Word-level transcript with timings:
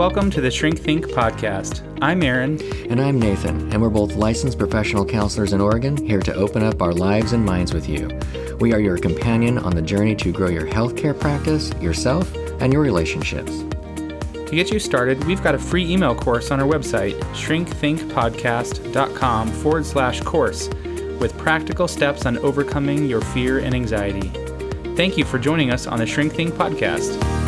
Welcome 0.00 0.30
to 0.30 0.40
the 0.40 0.50
Shrink 0.50 0.78
Think 0.78 1.08
podcast. 1.08 1.86
I'm 2.00 2.22
Aaron. 2.22 2.58
And 2.90 2.98
I'm 2.98 3.20
Nathan, 3.20 3.70
and 3.70 3.82
we're 3.82 3.90
both 3.90 4.14
licensed 4.14 4.58
professional 4.58 5.04
counselors 5.04 5.52
in 5.52 5.60
Oregon, 5.60 5.94
here 5.94 6.22
to 6.22 6.32
open 6.32 6.62
up 6.62 6.80
our 6.80 6.94
lives 6.94 7.34
and 7.34 7.44
minds 7.44 7.74
with 7.74 7.86
you. 7.86 8.18
We 8.60 8.72
are 8.72 8.80
your 8.80 8.96
companion 8.96 9.58
on 9.58 9.74
the 9.74 9.82
journey 9.82 10.16
to 10.16 10.32
grow 10.32 10.48
your 10.48 10.66
healthcare 10.66 11.20
practice, 11.20 11.70
yourself, 11.82 12.34
and 12.62 12.72
your 12.72 12.80
relationships. 12.80 13.58
To 14.32 14.50
get 14.50 14.70
you 14.70 14.78
started, 14.78 15.22
we've 15.24 15.42
got 15.42 15.54
a 15.54 15.58
free 15.58 15.86
email 15.86 16.14
course 16.14 16.50
on 16.50 16.60
our 16.60 16.66
website, 16.66 17.20
shrinkthinkpodcast.com 17.34 19.48
forward 19.50 19.84
slash 19.84 20.22
course, 20.22 20.68
with 21.20 21.36
practical 21.36 21.86
steps 21.86 22.24
on 22.24 22.38
overcoming 22.38 23.04
your 23.04 23.20
fear 23.20 23.58
and 23.58 23.74
anxiety. 23.74 24.30
Thank 24.96 25.18
you 25.18 25.26
for 25.26 25.38
joining 25.38 25.70
us 25.70 25.86
on 25.86 25.98
the 25.98 26.06
Shrink 26.06 26.32
Think 26.32 26.54
podcast. 26.54 27.39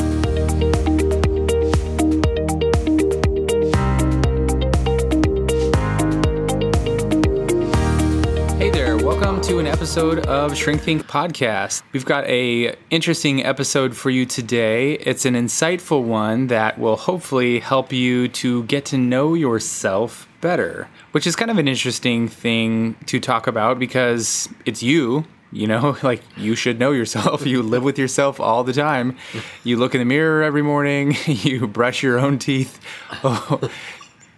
Episode 9.83 10.25
of 10.27 10.57
Shrink 10.57 10.81
Think 10.81 11.09
podcast. 11.09 11.83
We've 11.91 12.05
got 12.05 12.25
a 12.29 12.77
interesting 12.91 13.45
episode 13.45 13.97
for 13.97 14.11
you 14.11 14.25
today. 14.25 14.93
It's 14.93 15.25
an 15.25 15.35
insightful 15.35 16.05
one 16.05 16.47
that 16.47 16.79
will 16.79 16.95
hopefully 16.95 17.59
help 17.59 17.93
you 17.93 18.29
to 18.29 18.63
get 18.63 18.85
to 18.87 18.97
know 18.97 19.35
yourself 19.35 20.29
better, 20.41 20.89
which 21.11 21.27
is 21.27 21.35
kind 21.35 21.51
of 21.51 21.59
an 21.59 21.67
interesting 21.67 22.29
thing 22.29 22.95
to 23.07 23.19
talk 23.19 23.49
about 23.49 23.81
because 23.81 24.49
it's 24.65 24.85
you 24.85 25.25
you 25.51 25.67
know 25.67 25.97
like 26.05 26.23
you 26.37 26.55
should 26.55 26.79
know 26.79 26.93
yourself 26.93 27.45
you 27.45 27.61
live 27.61 27.83
with 27.83 27.99
yourself 27.99 28.41
all 28.41 28.65
the 28.65 28.73
time 28.73 29.17
you 29.65 29.77
look 29.77 29.95
in 29.95 29.99
the 29.99 30.05
mirror 30.05 30.43
every 30.43 30.63
morning 30.63 31.15
you 31.27 31.67
brush 31.67 32.03
your 32.03 32.19
own 32.19 32.39
teeth 32.39 32.81
oh, 33.25 33.61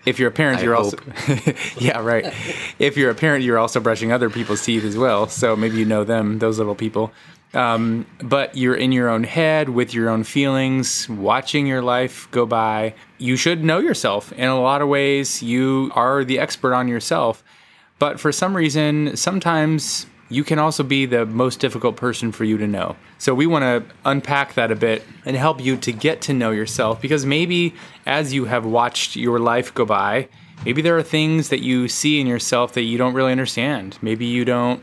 if 0.06 0.19
you're 0.19 0.28
a 0.28 0.33
parent, 0.33 0.60
I 0.60 0.62
you're 0.64 0.74
hope. 0.74 0.94
also 1.28 1.52
yeah, 1.78 2.00
right. 2.00 2.33
If 2.78 2.97
you're 2.97 3.10
a 3.10 3.14
parent, 3.14 3.44
you're 3.44 3.58
also 3.58 3.80
brushing 3.80 4.12
other 4.12 4.30
people's 4.30 4.64
teeth 4.64 4.84
as 4.84 4.96
well. 4.96 5.28
So 5.28 5.56
maybe 5.56 5.77
you 5.77 5.84
know 5.84 6.05
them, 6.05 6.38
those 6.38 6.58
little 6.58 6.74
people. 6.74 7.12
Um, 7.55 8.06
but 8.19 8.56
you're 8.56 8.74
in 8.74 8.91
your 8.91 9.08
own 9.08 9.22
head 9.22 9.69
with 9.69 9.94
your 9.94 10.11
own 10.11 10.24
feelings, 10.24 11.08
watching 11.08 11.66
your 11.66 11.83
life 11.83 12.28
go 12.33 12.46
by. 12.46 12.94
You 13.19 13.36
should 13.36 13.64
know 13.64 13.78
yourself. 13.78 14.33
In 14.33 14.48
a 14.48 14.61
lot 14.61 14.83
of 14.83 14.88
ways, 14.88 15.42
you 15.42 15.92
are 15.94 16.24
the 16.24 16.39
expert 16.41 16.74
on 16.74 16.89
yourself. 16.89 17.44
But 18.00 18.18
for 18.18 18.33
some 18.33 18.56
reason, 18.56 19.16
sometimes 19.16 20.06
you 20.34 20.42
can 20.44 20.58
also 20.58 20.82
be 20.82 21.06
the 21.06 21.24
most 21.24 21.60
difficult 21.60 21.96
person 21.96 22.32
for 22.32 22.44
you 22.44 22.58
to 22.58 22.66
know. 22.66 22.96
So 23.18 23.34
we 23.34 23.46
want 23.46 23.62
to 23.62 23.94
unpack 24.04 24.54
that 24.54 24.72
a 24.72 24.77
bit 24.77 25.04
and 25.24 25.36
help 25.36 25.60
you 25.60 25.77
to 25.77 25.92
get 25.92 26.20
to 26.22 26.32
know 26.32 26.50
yourself 26.50 27.00
because 27.00 27.24
maybe 27.24 27.74
as 28.04 28.32
you 28.32 28.46
have 28.46 28.66
watched 28.66 29.14
your 29.14 29.38
life 29.38 29.72
go 29.72 29.84
by, 29.84 30.28
maybe 30.64 30.82
there 30.82 30.98
are 30.98 31.02
things 31.02 31.50
that 31.50 31.60
you 31.60 31.88
see 31.88 32.20
in 32.20 32.27
yourself 32.27 32.72
that 32.72 32.82
you 32.82 32.98
don't 32.98 33.14
really 33.14 33.32
understand. 33.32 33.96
Maybe 34.02 34.27
you 34.27 34.44
don't 34.44 34.82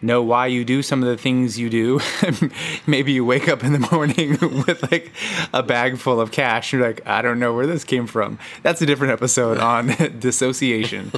know 0.00 0.22
why 0.22 0.46
you 0.46 0.64
do 0.64 0.82
some 0.82 1.02
of 1.02 1.08
the 1.08 1.16
things 1.16 1.58
you 1.58 1.68
do. 1.70 2.00
Maybe 2.86 3.12
you 3.12 3.24
wake 3.24 3.48
up 3.48 3.64
in 3.64 3.72
the 3.72 3.88
morning 3.92 4.32
with 4.66 4.90
like 4.90 5.12
a 5.52 5.62
bag 5.62 5.98
full 5.98 6.20
of 6.20 6.30
cash. 6.30 6.72
You're 6.72 6.82
like, 6.82 7.06
I 7.06 7.22
don't 7.22 7.38
know 7.38 7.54
where 7.54 7.66
this 7.66 7.84
came 7.84 8.06
from. 8.06 8.38
That's 8.62 8.80
a 8.82 8.86
different 8.86 9.12
episode 9.12 9.58
on 9.58 9.86
dissociation. 10.18 11.12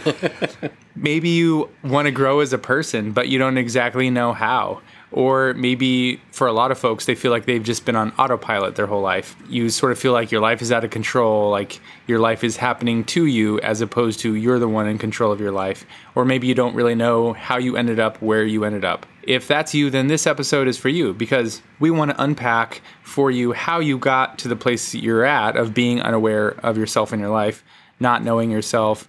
Maybe 0.94 1.30
you 1.30 1.70
want 1.82 2.06
to 2.06 2.12
grow 2.12 2.40
as 2.40 2.52
a 2.52 2.58
person, 2.58 3.12
but 3.12 3.28
you 3.28 3.38
don't 3.38 3.58
exactly 3.58 4.10
know 4.10 4.32
how. 4.32 4.80
Or 5.12 5.54
maybe 5.54 6.20
for 6.30 6.46
a 6.46 6.52
lot 6.52 6.70
of 6.70 6.78
folks, 6.78 7.06
they 7.06 7.16
feel 7.16 7.32
like 7.32 7.44
they've 7.44 7.62
just 7.62 7.84
been 7.84 7.96
on 7.96 8.12
autopilot 8.12 8.76
their 8.76 8.86
whole 8.86 9.00
life. 9.02 9.34
You 9.48 9.68
sort 9.68 9.90
of 9.90 9.98
feel 9.98 10.12
like 10.12 10.30
your 10.30 10.40
life 10.40 10.62
is 10.62 10.70
out 10.70 10.84
of 10.84 10.90
control, 10.90 11.50
like 11.50 11.80
your 12.06 12.20
life 12.20 12.44
is 12.44 12.56
happening 12.56 13.02
to 13.06 13.26
you 13.26 13.58
as 13.60 13.80
opposed 13.80 14.20
to 14.20 14.34
you're 14.36 14.60
the 14.60 14.68
one 14.68 14.86
in 14.86 14.98
control 14.98 15.32
of 15.32 15.40
your 15.40 15.50
life. 15.50 15.84
Or 16.14 16.24
maybe 16.24 16.46
you 16.46 16.54
don't 16.54 16.76
really 16.76 16.94
know 16.94 17.32
how 17.32 17.58
you 17.58 17.76
ended 17.76 17.98
up 17.98 18.22
where 18.22 18.44
you 18.44 18.64
ended 18.64 18.84
up. 18.84 19.04
If 19.24 19.48
that's 19.48 19.74
you, 19.74 19.90
then 19.90 20.06
this 20.06 20.26
episode 20.26 20.68
is 20.68 20.78
for 20.78 20.88
you 20.88 21.12
because 21.12 21.60
we 21.80 21.90
want 21.90 22.12
to 22.12 22.22
unpack 22.22 22.80
for 23.02 23.30
you 23.30 23.52
how 23.52 23.80
you 23.80 23.98
got 23.98 24.38
to 24.38 24.48
the 24.48 24.56
place 24.56 24.94
you're 24.94 25.24
at 25.24 25.56
of 25.56 25.74
being 25.74 26.00
unaware 26.00 26.50
of 26.64 26.78
yourself 26.78 27.12
in 27.12 27.18
your 27.18 27.30
life, 27.30 27.64
not 27.98 28.22
knowing 28.22 28.50
yourself, 28.50 29.08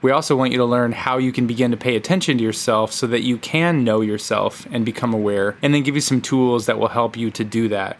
we 0.00 0.10
also 0.10 0.36
want 0.36 0.52
you 0.52 0.58
to 0.58 0.64
learn 0.64 0.92
how 0.92 1.18
you 1.18 1.32
can 1.32 1.46
begin 1.46 1.70
to 1.72 1.76
pay 1.76 1.96
attention 1.96 2.38
to 2.38 2.44
yourself 2.44 2.92
so 2.92 3.06
that 3.08 3.22
you 3.22 3.36
can 3.38 3.82
know 3.82 4.00
yourself 4.00 4.66
and 4.70 4.84
become 4.84 5.12
aware, 5.12 5.56
and 5.60 5.74
then 5.74 5.82
give 5.82 5.94
you 5.94 6.00
some 6.00 6.20
tools 6.20 6.66
that 6.66 6.78
will 6.78 6.88
help 6.88 7.16
you 7.16 7.30
to 7.32 7.44
do 7.44 7.68
that. 7.68 7.98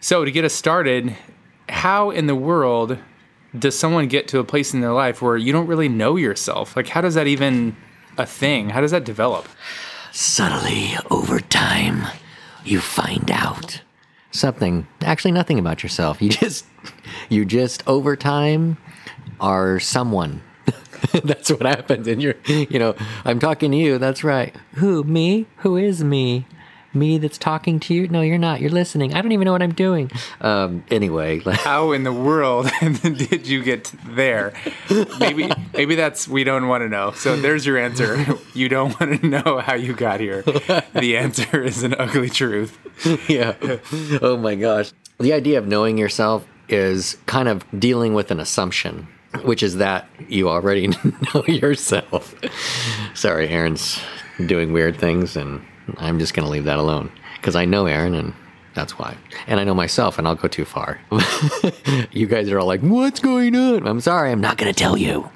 So, 0.00 0.24
to 0.24 0.30
get 0.30 0.44
us 0.44 0.54
started, 0.54 1.16
how 1.68 2.10
in 2.10 2.26
the 2.26 2.34
world 2.34 2.98
does 3.58 3.78
someone 3.78 4.06
get 4.06 4.28
to 4.28 4.38
a 4.38 4.44
place 4.44 4.72
in 4.72 4.80
their 4.80 4.92
life 4.92 5.20
where 5.20 5.36
you 5.36 5.52
don't 5.52 5.66
really 5.66 5.88
know 5.88 6.16
yourself? 6.16 6.76
Like, 6.76 6.88
how 6.88 7.00
does 7.00 7.14
that 7.14 7.26
even 7.26 7.76
a 8.16 8.26
thing? 8.26 8.70
How 8.70 8.80
does 8.80 8.92
that 8.92 9.04
develop? 9.04 9.48
Subtly, 10.12 10.92
over 11.10 11.40
time, 11.40 12.06
you 12.64 12.80
find 12.80 13.30
out 13.30 13.82
something, 14.30 14.86
actually 15.02 15.32
nothing 15.32 15.58
about 15.58 15.82
yourself. 15.82 16.22
You 16.22 16.28
just, 16.30 16.64
you 17.28 17.44
just 17.44 17.86
over 17.86 18.16
time 18.16 18.76
are 19.40 19.80
someone. 19.80 20.42
that's 21.24 21.50
what 21.50 21.62
happens 21.62 22.06
And 22.06 22.22
you're, 22.22 22.34
you 22.46 22.78
know, 22.78 22.94
I'm 23.24 23.38
talking 23.38 23.70
to 23.72 23.76
you. 23.76 23.98
That's 23.98 24.24
right. 24.24 24.54
Who, 24.74 25.02
me? 25.04 25.46
Who 25.58 25.76
is 25.76 26.02
me? 26.04 26.46
Me 26.92 27.18
that's 27.18 27.38
talking 27.38 27.78
to 27.78 27.94
you? 27.94 28.08
No, 28.08 28.20
you're 28.20 28.36
not. 28.36 28.60
You're 28.60 28.70
listening. 28.70 29.14
I 29.14 29.22
don't 29.22 29.30
even 29.30 29.44
know 29.44 29.52
what 29.52 29.62
I'm 29.62 29.72
doing. 29.74 30.10
Um, 30.40 30.82
anyway, 30.90 31.38
How 31.46 31.92
in 31.92 32.02
the 32.02 32.12
world 32.12 32.68
did 32.80 33.46
you 33.46 33.62
get 33.62 33.92
there? 34.06 34.52
Maybe 35.20 35.48
maybe 35.72 35.94
that's 35.94 36.26
we 36.26 36.42
don't 36.42 36.66
want 36.66 36.82
to 36.82 36.88
know. 36.88 37.12
So 37.12 37.36
there's 37.36 37.64
your 37.64 37.78
answer. 37.78 38.26
You 38.54 38.68
don't 38.68 38.98
want 38.98 39.20
to 39.20 39.26
know 39.26 39.60
how 39.60 39.74
you 39.74 39.92
got 39.94 40.18
here. 40.18 40.42
The 40.42 41.16
answer 41.16 41.62
is 41.62 41.84
an 41.84 41.94
ugly 41.94 42.28
truth. 42.28 42.76
yeah. 43.30 43.54
Oh 44.20 44.36
my 44.36 44.56
gosh. 44.56 44.92
The 45.20 45.32
idea 45.32 45.58
of 45.58 45.68
knowing 45.68 45.96
yourself 45.96 46.44
is 46.68 47.18
kind 47.26 47.48
of 47.48 47.64
dealing 47.78 48.14
with 48.14 48.32
an 48.32 48.40
assumption, 48.40 49.06
which 49.42 49.62
is 49.62 49.76
that 49.76 50.08
you 50.28 50.48
already 50.48 50.88
know 51.34 51.44
yourself. 51.46 52.34
Sorry, 53.14 53.48
Aaron's 53.48 54.00
doing 54.46 54.72
weird 54.72 54.96
things, 54.96 55.36
and 55.36 55.64
I'm 55.98 56.18
just 56.18 56.34
going 56.34 56.44
to 56.44 56.50
leave 56.50 56.64
that 56.64 56.78
alone 56.78 57.10
because 57.36 57.56
I 57.56 57.64
know 57.64 57.86
Aaron, 57.86 58.14
and 58.14 58.34
that's 58.74 58.98
why. 58.98 59.16
And 59.46 59.60
I 59.60 59.64
know 59.64 59.74
myself, 59.74 60.18
and 60.18 60.26
I'll 60.26 60.34
go 60.34 60.48
too 60.48 60.64
far. 60.64 61.00
you 62.12 62.26
guys 62.26 62.50
are 62.50 62.58
all 62.58 62.66
like, 62.66 62.80
What's 62.80 63.20
going 63.20 63.56
on? 63.56 63.86
I'm 63.86 64.00
sorry, 64.00 64.30
I'm 64.30 64.40
not 64.40 64.56
going 64.56 64.72
to 64.72 64.78
tell 64.78 64.96
you. 64.96 65.30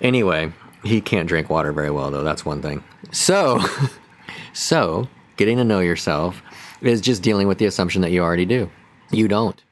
Anyway, 0.00 0.52
he 0.82 1.00
can't 1.00 1.28
drink 1.28 1.50
water 1.50 1.72
very 1.72 1.90
well, 1.90 2.10
though. 2.10 2.24
That's 2.24 2.44
one 2.44 2.62
thing. 2.62 2.82
So, 3.12 3.60
so 4.52 5.08
getting 5.36 5.58
to 5.58 5.64
know 5.64 5.80
yourself 5.80 6.42
is 6.80 7.00
just 7.00 7.22
dealing 7.22 7.48
with 7.48 7.58
the 7.58 7.66
assumption 7.66 8.02
that 8.02 8.12
you 8.12 8.22
already 8.22 8.46
do. 8.46 8.70
You 9.10 9.28
don't. 9.28 9.62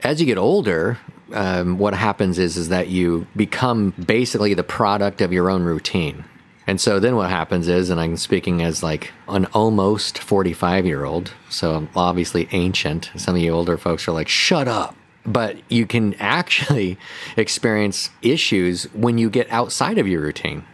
As 0.00 0.20
you 0.20 0.26
get 0.26 0.38
older, 0.38 0.98
um, 1.32 1.78
what 1.78 1.94
happens 1.94 2.38
is 2.38 2.56
is 2.56 2.68
that 2.68 2.88
you 2.88 3.26
become 3.36 3.90
basically 4.04 4.54
the 4.54 4.62
product 4.62 5.20
of 5.20 5.32
your 5.32 5.50
own 5.50 5.62
routine. 5.62 6.24
And 6.66 6.80
so 6.80 7.00
then 7.00 7.16
what 7.16 7.28
happens 7.28 7.68
is, 7.68 7.90
and 7.90 8.00
I'm 8.00 8.16
speaking 8.16 8.62
as 8.62 8.82
like 8.82 9.12
an 9.28 9.46
almost 9.46 10.18
45 10.18 10.86
year 10.86 11.04
old, 11.04 11.32
so 11.48 11.88
obviously 11.96 12.48
ancient. 12.52 13.10
Some 13.16 13.34
of 13.34 13.42
you 13.42 13.52
older 13.52 13.76
folks 13.76 14.06
are 14.06 14.12
like, 14.12 14.28
shut 14.28 14.68
up. 14.68 14.96
But 15.24 15.58
you 15.70 15.86
can 15.86 16.14
actually 16.14 16.98
experience 17.36 18.10
issues 18.22 18.84
when 18.92 19.18
you 19.18 19.30
get 19.30 19.50
outside 19.50 19.98
of 19.98 20.08
your 20.08 20.20
routine. 20.20 20.64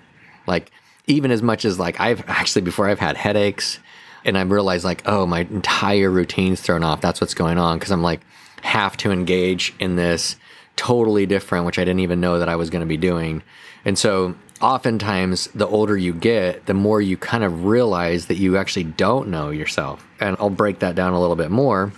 Like, 0.47 0.71
even 1.07 1.31
as 1.31 1.43
much 1.43 1.65
as 1.65 1.79
like 1.79 1.99
I've 2.01 2.23
actually, 2.29 2.63
before 2.63 2.89
I've 2.89 2.99
had 2.99 3.17
headaches 3.17 3.79
and 4.25 4.37
I've 4.37 4.51
realized 4.51 4.85
like, 4.85 5.03
oh, 5.07 5.27
my 5.27 5.41
entire 5.41 6.11
routine's 6.11 6.61
thrown 6.61 6.83
off. 6.83 7.01
That's 7.01 7.21
what's 7.21 7.35
going 7.35 7.59
on. 7.59 7.81
Cause 7.81 7.91
I'm 7.91 8.03
like, 8.03 8.21
have 8.63 8.97
to 8.99 9.11
engage 9.11 9.75
in 9.79 9.97
this 9.97 10.37
totally 10.79 11.27
different, 11.27 11.67
which 11.67 11.79
I 11.79 11.83
didn't 11.83 12.01
even 12.01 12.21
know 12.21 12.39
that 12.39 12.49
I 12.49 12.57
was 12.57 12.71
going 12.71 12.81
to 12.81 12.87
be 12.87 12.97
doing. 12.97 13.43
And 13.85 13.99
so 13.99 14.35
oftentimes 14.63 15.49
the 15.49 15.67
older 15.67 15.97
you 15.97 16.15
get, 16.15 16.67
the 16.67 16.75
more 16.75 17.03
you 17.03 17.17
kind 17.17 17.45
of 17.45 17.65
realize 17.65 18.27
that 18.27 18.37
you 18.37 18.57
actually 18.57 18.85
don't 18.85 19.29
know 19.29 19.51
yourself. 19.51 20.07
And 20.21 20.37
I'll 20.41 20.51
break 20.51 20.79
that 20.79 20.95
down 20.95 21.13
a 21.13 21.21
little 21.21 21.37
bit 21.37 21.51
more. 21.51 21.93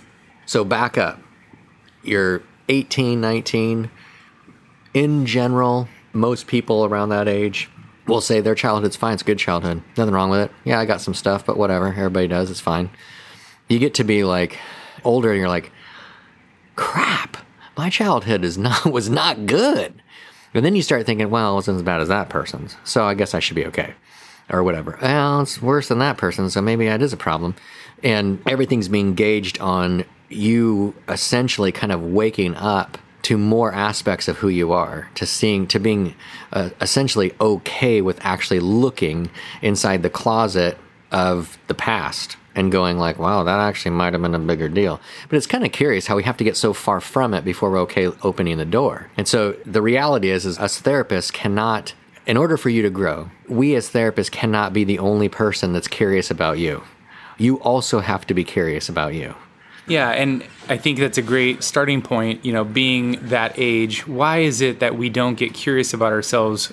So 0.45 0.65
back 0.65 0.97
up. 0.97 1.21
You're 2.03 2.41
18, 2.67 3.21
19. 3.21 3.91
In 4.93 5.25
general, 5.25 5.87
most 6.11 6.47
people 6.47 6.83
around 6.83 7.09
that 7.09 7.27
age 7.27 7.69
will 8.07 8.21
say 8.21 8.41
their 8.41 8.55
childhood's 8.55 8.95
fine. 8.95 9.13
It's 9.13 9.21
a 9.21 9.25
good 9.25 9.39
childhood. 9.39 9.83
Nothing 9.95 10.13
wrong 10.13 10.29
with 10.29 10.41
it. 10.41 10.51
Yeah, 10.65 10.79
I 10.79 10.85
got 10.85 11.01
some 11.01 11.13
stuff, 11.13 11.45
but 11.45 11.55
whatever. 11.55 11.87
Everybody 11.87 12.27
does. 12.27 12.49
It's 12.49 12.59
fine. 12.59 12.89
You 13.69 13.79
get 13.79 13.93
to 13.95 14.03
be 14.03 14.23
like 14.23 14.57
older 15.03 15.29
and 15.31 15.39
you're 15.39 15.47
like, 15.47 15.71
crap, 16.75 17.37
my 17.77 17.89
childhood 17.89 18.43
is 18.43 18.57
not 18.57 18.85
was 18.91 19.09
not 19.09 19.45
good. 19.45 20.01
And 20.53 20.65
then 20.65 20.75
you 20.75 20.81
start 20.81 21.05
thinking, 21.05 21.29
well, 21.29 21.53
it 21.53 21.55
wasn't 21.55 21.77
as 21.77 21.83
bad 21.83 22.01
as 22.01 22.09
that 22.09 22.27
person's, 22.27 22.75
so 22.83 23.05
I 23.05 23.13
guess 23.13 23.33
I 23.33 23.39
should 23.39 23.55
be 23.55 23.65
okay, 23.67 23.93
or 24.49 24.63
whatever. 24.63 24.99
Well, 25.01 25.41
it's 25.41 25.61
worse 25.61 25.87
than 25.87 25.99
that 25.99 26.17
person, 26.17 26.49
so 26.49 26.61
maybe 26.61 26.85
that 26.87 27.01
is 27.01 27.13
a 27.13 27.17
problem. 27.17 27.55
And 28.03 28.41
everything's 28.45 28.89
being 28.89 29.15
gauged 29.15 29.59
on 29.61 30.03
you 30.27 30.93
essentially 31.07 31.71
kind 31.71 31.93
of 31.93 32.01
waking 32.01 32.55
up 32.55 32.97
to 33.23 33.37
more 33.37 33.71
aspects 33.71 34.27
of 34.27 34.37
who 34.37 34.49
you 34.49 34.73
are, 34.73 35.09
to 35.15 35.25
seeing, 35.25 35.67
to 35.67 35.79
being 35.79 36.15
uh, 36.51 36.71
essentially 36.81 37.31
okay 37.39 38.01
with 38.01 38.19
actually 38.25 38.59
looking 38.59 39.29
inside 39.61 40.03
the 40.03 40.09
closet 40.09 40.77
of 41.11 41.57
the 41.67 41.73
past 41.73 42.35
and 42.55 42.71
going 42.71 42.97
like, 42.97 43.17
wow, 43.17 43.43
that 43.43 43.59
actually 43.59 43.91
might 43.91 44.13
have 44.13 44.21
been 44.21 44.35
a 44.35 44.39
bigger 44.39 44.69
deal. 44.69 44.99
But 45.29 45.37
it's 45.37 45.47
kind 45.47 45.65
of 45.65 45.71
curious 45.71 46.07
how 46.07 46.15
we 46.15 46.23
have 46.23 46.37
to 46.37 46.43
get 46.43 46.57
so 46.57 46.73
far 46.73 46.99
from 46.99 47.33
it 47.33 47.45
before 47.45 47.71
we're 47.71 47.79
okay 47.81 48.07
opening 48.23 48.57
the 48.57 48.65
door. 48.65 49.09
And 49.17 49.27
so 49.27 49.53
the 49.65 49.81
reality 49.81 50.29
is, 50.29 50.45
is 50.45 50.59
us 50.59 50.81
therapists 50.81 51.31
cannot, 51.31 51.93
in 52.25 52.37
order 52.37 52.57
for 52.57 52.69
you 52.69 52.81
to 52.81 52.89
grow, 52.89 53.29
we 53.47 53.75
as 53.75 53.89
therapists 53.89 54.31
cannot 54.31 54.73
be 54.73 54.83
the 54.83 54.99
only 54.99 55.29
person 55.29 55.73
that's 55.73 55.87
curious 55.87 56.29
about 56.29 56.59
you. 56.59 56.83
You 57.37 57.59
also 57.61 57.99
have 57.99 58.27
to 58.27 58.33
be 58.33 58.43
curious 58.43 58.89
about 58.89 59.13
you. 59.13 59.33
Yeah, 59.87 60.11
and 60.11 60.45
I 60.69 60.77
think 60.77 60.99
that's 60.99 61.17
a 61.17 61.23
great 61.23 61.63
starting 61.63 62.01
point. 62.01 62.45
You 62.45 62.53
know, 62.53 62.63
being 62.63 63.13
that 63.29 63.53
age, 63.57 64.07
why 64.07 64.39
is 64.39 64.61
it 64.61 64.79
that 64.79 64.95
we 64.95 65.09
don't 65.09 65.35
get 65.35 65.53
curious 65.53 65.93
about 65.93 66.11
ourselves 66.11 66.71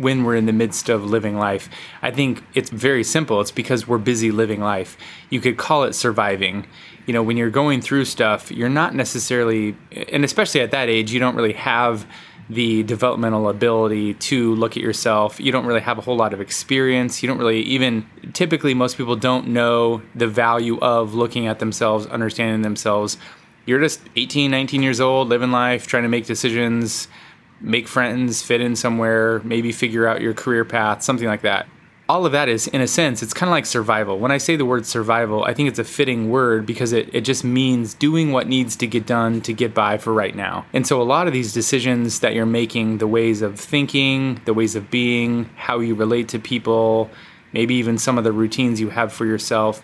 when 0.00 0.24
we're 0.24 0.36
in 0.36 0.46
the 0.46 0.52
midst 0.52 0.88
of 0.88 1.04
living 1.04 1.36
life? 1.36 1.68
I 2.02 2.10
think 2.10 2.42
it's 2.54 2.70
very 2.70 3.04
simple. 3.04 3.40
It's 3.40 3.50
because 3.50 3.86
we're 3.86 3.98
busy 3.98 4.30
living 4.30 4.60
life. 4.60 4.96
You 5.28 5.40
could 5.40 5.56
call 5.56 5.84
it 5.84 5.92
surviving. 5.92 6.66
You 7.06 7.12
know, 7.12 7.22
when 7.22 7.36
you're 7.36 7.50
going 7.50 7.80
through 7.80 8.06
stuff, 8.06 8.50
you're 8.50 8.68
not 8.68 8.94
necessarily, 8.94 9.76
and 10.12 10.24
especially 10.24 10.60
at 10.60 10.70
that 10.70 10.88
age, 10.88 11.12
you 11.12 11.20
don't 11.20 11.36
really 11.36 11.54
have 11.54 12.06
the 12.48 12.82
developmental 12.82 13.48
ability 13.48 14.14
to 14.14 14.54
look 14.56 14.76
at 14.76 14.82
yourself. 14.82 15.38
You 15.38 15.52
don't 15.52 15.66
really 15.66 15.80
have 15.80 15.98
a 15.98 16.00
whole 16.00 16.16
lot 16.16 16.32
of 16.32 16.40
experience. 16.40 17.22
You 17.22 17.28
don't 17.28 17.38
really 17.38 17.60
even, 17.62 18.04
typically, 18.32 18.74
most 18.74 18.96
people 18.96 19.14
don't 19.14 19.48
know 19.48 20.02
the 20.16 20.26
value 20.26 20.78
of 20.80 21.14
looking 21.14 21.46
at 21.46 21.60
themselves, 21.60 22.06
understanding 22.06 22.62
themselves. 22.62 23.18
You're 23.66 23.80
just 23.80 24.00
18, 24.16 24.50
19 24.50 24.82
years 24.82 25.00
old, 25.00 25.28
living 25.28 25.52
life, 25.52 25.86
trying 25.86 26.02
to 26.02 26.08
make 26.08 26.26
decisions, 26.26 27.06
make 27.60 27.88
friends, 27.88 28.42
fit 28.42 28.60
in 28.60 28.76
somewhere, 28.76 29.40
maybe 29.44 29.72
figure 29.72 30.06
out 30.06 30.20
your 30.20 30.34
career 30.34 30.64
path, 30.64 31.02
something 31.02 31.26
like 31.26 31.42
that. 31.42 31.66
All 32.08 32.26
of 32.26 32.32
that 32.32 32.48
is 32.48 32.66
in 32.66 32.80
a 32.80 32.88
sense 32.88 33.22
it's 33.22 33.32
kind 33.32 33.48
of 33.48 33.52
like 33.52 33.66
survival. 33.66 34.18
When 34.18 34.32
i 34.32 34.38
say 34.38 34.56
the 34.56 34.64
word 34.64 34.84
survival 34.84 35.44
i 35.44 35.54
think 35.54 35.68
it's 35.68 35.78
a 35.78 35.84
fitting 35.84 36.28
word 36.28 36.66
because 36.66 36.92
it, 36.92 37.14
it 37.14 37.20
just 37.20 37.44
means 37.44 37.94
doing 37.94 38.32
what 38.32 38.48
needs 38.48 38.74
to 38.76 38.88
get 38.88 39.06
done 39.06 39.40
to 39.42 39.52
get 39.52 39.74
by 39.74 39.96
for 39.96 40.12
right 40.12 40.34
now. 40.34 40.66
And 40.72 40.84
so 40.84 41.00
a 41.00 41.04
lot 41.04 41.28
of 41.28 41.32
these 41.32 41.52
decisions 41.52 42.18
that 42.18 42.34
you're 42.34 42.46
making 42.46 42.98
the 42.98 43.06
ways 43.06 43.42
of 43.42 43.60
thinking 43.60 44.40
the 44.44 44.54
ways 44.54 44.74
of 44.74 44.90
being 44.90 45.44
how 45.54 45.78
you 45.78 45.94
relate 45.94 46.28
to 46.30 46.40
people 46.40 47.10
maybe 47.52 47.74
even 47.74 47.98
some 47.98 48.18
of 48.18 48.24
the 48.24 48.32
routines 48.32 48.80
you 48.80 48.90
have 48.90 49.12
for 49.12 49.26
yourself 49.26 49.82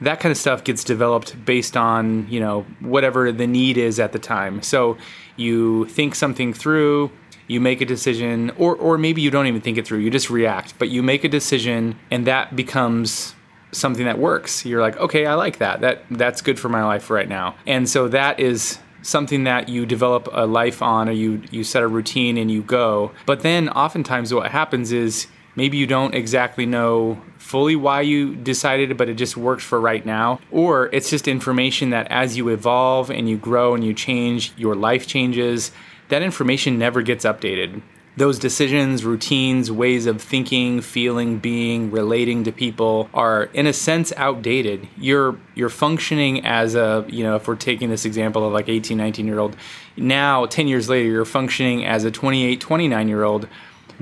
that 0.00 0.20
kind 0.20 0.30
of 0.30 0.36
stuff 0.36 0.64
gets 0.64 0.84
developed 0.84 1.44
based 1.44 1.76
on 1.76 2.26
you 2.28 2.40
know 2.40 2.62
whatever 2.80 3.32
the 3.32 3.46
need 3.46 3.78
is 3.78 3.98
at 3.98 4.12
the 4.12 4.18
time. 4.18 4.62
So 4.62 4.96
you 5.36 5.86
think 5.86 6.14
something 6.14 6.52
through 6.52 7.10
you 7.48 7.60
make 7.60 7.80
a 7.80 7.84
decision 7.86 8.50
or 8.58 8.76
or 8.76 8.98
maybe 8.98 9.22
you 9.22 9.30
don't 9.30 9.46
even 9.46 9.60
think 9.60 9.78
it 9.78 9.86
through 9.86 9.98
you 9.98 10.10
just 10.10 10.30
react. 10.30 10.78
But 10.78 10.88
you 10.88 11.02
make 11.02 11.24
a 11.24 11.28
decision 11.28 11.98
and 12.10 12.26
that 12.26 12.56
becomes 12.56 13.34
something 13.72 14.04
that 14.04 14.18
works. 14.18 14.64
You're 14.64 14.80
like 14.82 14.96
okay 14.98 15.26
i 15.26 15.34
like 15.34 15.58
that. 15.58 15.80
That 15.80 16.04
that's 16.10 16.42
good 16.42 16.58
for 16.58 16.68
my 16.68 16.84
life 16.84 17.10
right 17.10 17.28
now. 17.28 17.56
And 17.66 17.88
so 17.88 18.08
that 18.08 18.40
is 18.40 18.78
something 19.02 19.44
that 19.44 19.68
you 19.68 19.86
develop 19.86 20.28
a 20.32 20.46
life 20.46 20.82
on 20.82 21.08
or 21.08 21.12
you 21.12 21.42
you 21.50 21.64
set 21.64 21.82
a 21.82 21.88
routine 21.88 22.36
and 22.36 22.50
you 22.50 22.62
go. 22.62 23.12
But 23.24 23.40
then 23.40 23.68
oftentimes 23.70 24.34
what 24.34 24.50
happens 24.50 24.92
is 24.92 25.28
maybe 25.56 25.76
you 25.76 25.86
don't 25.86 26.14
exactly 26.14 26.66
know 26.66 27.20
fully 27.38 27.76
why 27.76 28.00
you 28.00 28.36
decided 28.36 28.96
but 28.96 29.08
it 29.08 29.14
just 29.14 29.36
works 29.36 29.64
for 29.64 29.80
right 29.80 30.06
now 30.06 30.38
or 30.50 30.86
it's 30.92 31.10
just 31.10 31.26
information 31.26 31.90
that 31.90 32.06
as 32.10 32.36
you 32.36 32.48
evolve 32.48 33.10
and 33.10 33.28
you 33.28 33.36
grow 33.36 33.74
and 33.74 33.84
you 33.84 33.92
change 33.92 34.52
your 34.56 34.74
life 34.74 35.06
changes 35.06 35.72
that 36.08 36.22
information 36.22 36.78
never 36.78 37.02
gets 37.02 37.24
updated. 37.24 37.82
Those 38.16 38.38
decisions, 38.38 39.04
routines, 39.04 39.70
ways 39.70 40.06
of 40.06 40.22
thinking, 40.22 40.80
feeling, 40.80 41.38
being, 41.38 41.90
relating 41.90 42.44
to 42.44 42.52
people 42.52 43.10
are 43.12 43.44
in 43.52 43.66
a 43.66 43.74
sense 43.74 44.10
outdated. 44.16 44.88
You're 44.96 45.38
you're 45.54 45.68
functioning 45.68 46.46
as 46.46 46.74
a, 46.74 47.04
you 47.08 47.22
know, 47.22 47.36
if 47.36 47.46
we're 47.46 47.56
taking 47.56 47.90
this 47.90 48.06
example 48.06 48.46
of 48.46 48.54
like 48.54 48.70
18, 48.70 48.96
19 48.96 49.26
year 49.26 49.38
old, 49.38 49.56
now 49.98 50.46
10 50.46 50.66
years 50.66 50.88
later 50.88 51.10
you're 51.10 51.26
functioning 51.26 51.84
as 51.84 52.04
a 52.04 52.10
28, 52.10 52.58
29 52.58 53.08
year 53.08 53.22
old 53.22 53.48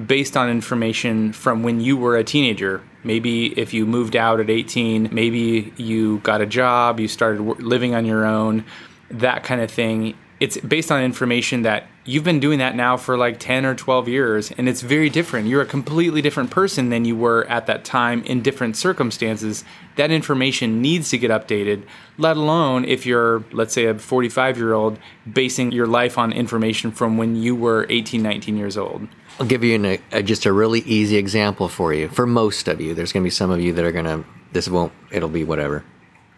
based 0.07 0.37
on 0.37 0.51
information 0.51 1.33
from 1.33 1.63
when 1.63 1.81
you 1.81 1.97
were 1.97 2.17
a 2.17 2.25
teenager. 2.25 2.83
Maybe 3.03 3.59
if 3.59 3.75
you 3.75 3.87
moved 3.87 4.17
out 4.17 4.41
at 4.41 4.51
18, 4.51 5.11
maybe 5.13 5.73
you 5.77 6.19
got 6.19 6.41
a 6.41 6.47
job, 6.47 7.01
you 7.01 7.09
started 7.09 7.43
living 7.43 7.95
on 7.95 8.07
your 8.07 8.25
own, 8.25 8.65
that 9.11 9.45
kind 9.45 9.61
of 9.61 9.71
thing. 9.71 10.17
It's 10.41 10.57
based 10.59 10.91
on 10.91 11.03
information 11.03 11.63
that 11.63 11.87
you've 12.05 12.25
been 12.25 12.41
doing 12.41 12.59
that 12.59 12.75
now 12.75 12.97
for 12.97 13.17
like 13.17 13.39
10 13.39 13.65
or 13.65 13.75
12 13.75 14.09
years 14.09 14.51
and 14.53 14.69
it's 14.69 14.83
very 14.83 15.09
different. 15.09 15.49
You're 15.49 15.63
a 15.63 15.67
completely 15.67 16.21
different 16.21 16.51
person 16.51 16.91
than 16.91 17.05
you 17.05 17.17
were 17.17 17.45
at 17.47 17.67
that 17.67 17.85
time 17.85 18.23
in 18.25 18.43
different 18.43 18.77
circumstances. 18.77 19.65
That 19.97 20.11
information 20.11 20.83
needs 20.83 21.11
to 21.11 21.19
get 21.19 21.31
updated 21.31 21.85
let 22.19 22.37
alone 22.37 22.85
if 22.85 23.05
you're 23.07 23.45
let's 23.53 23.75
say 23.75 23.87
a 23.87 23.99
45 23.99 24.57
year 24.57 24.73
old 24.73 24.99
basing 25.31 25.73
your 25.73 25.87
life 25.87 26.17
on 26.19 26.33
information 26.33 26.93
from 26.93 27.17
when 27.17 27.37
you 27.37 27.57
were 27.57 27.87
18 27.91 28.23
19 28.23 28.57
years 28.57 28.77
old 28.77 29.09
i'll 29.39 29.47
give 29.47 29.65
you 29.65 29.75
an, 29.75 29.99
a, 30.13 30.23
just 30.23 30.47
a 30.47 30.53
really 30.53 30.81
easy 30.81 31.17
example 31.17 31.69
for 31.69 31.93
you 31.93 32.09
for 32.09 32.27
most 32.27 32.69
of 32.69 32.81
you 32.81 32.95
there's 32.95 33.13
going 33.13 33.23
to 33.23 33.27
be 33.27 33.31
some 33.31 33.51
of 33.51 33.61
you 33.61 33.73
that 33.73 33.85
are 33.85 33.93
going 33.93 34.05
to 34.05 34.25
this 34.53 34.69
won't 34.69 34.93
it'll 35.11 35.29
be 35.29 35.45
whatever 35.45 35.85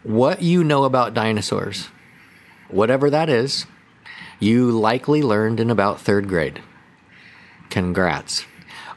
what 0.02 0.42
you 0.42 0.62
know 0.62 0.84
about 0.84 1.14
dinosaurs 1.14 1.88
whatever 2.68 3.10
that 3.10 3.28
is 3.28 3.66
you 4.38 4.70
likely 4.70 5.22
learned 5.22 5.60
in 5.60 5.70
about 5.70 6.00
third 6.00 6.28
grade. 6.28 6.60
Congrats. 7.70 8.44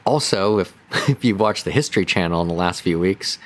Also, 0.05 0.59
if, 0.59 0.73
if 1.09 1.23
you've 1.23 1.39
watched 1.39 1.65
the 1.65 1.71
History 1.71 2.05
Channel 2.05 2.41
in 2.41 2.47
the 2.47 2.53
last 2.53 2.81
few 2.81 2.99
weeks, 2.99 3.37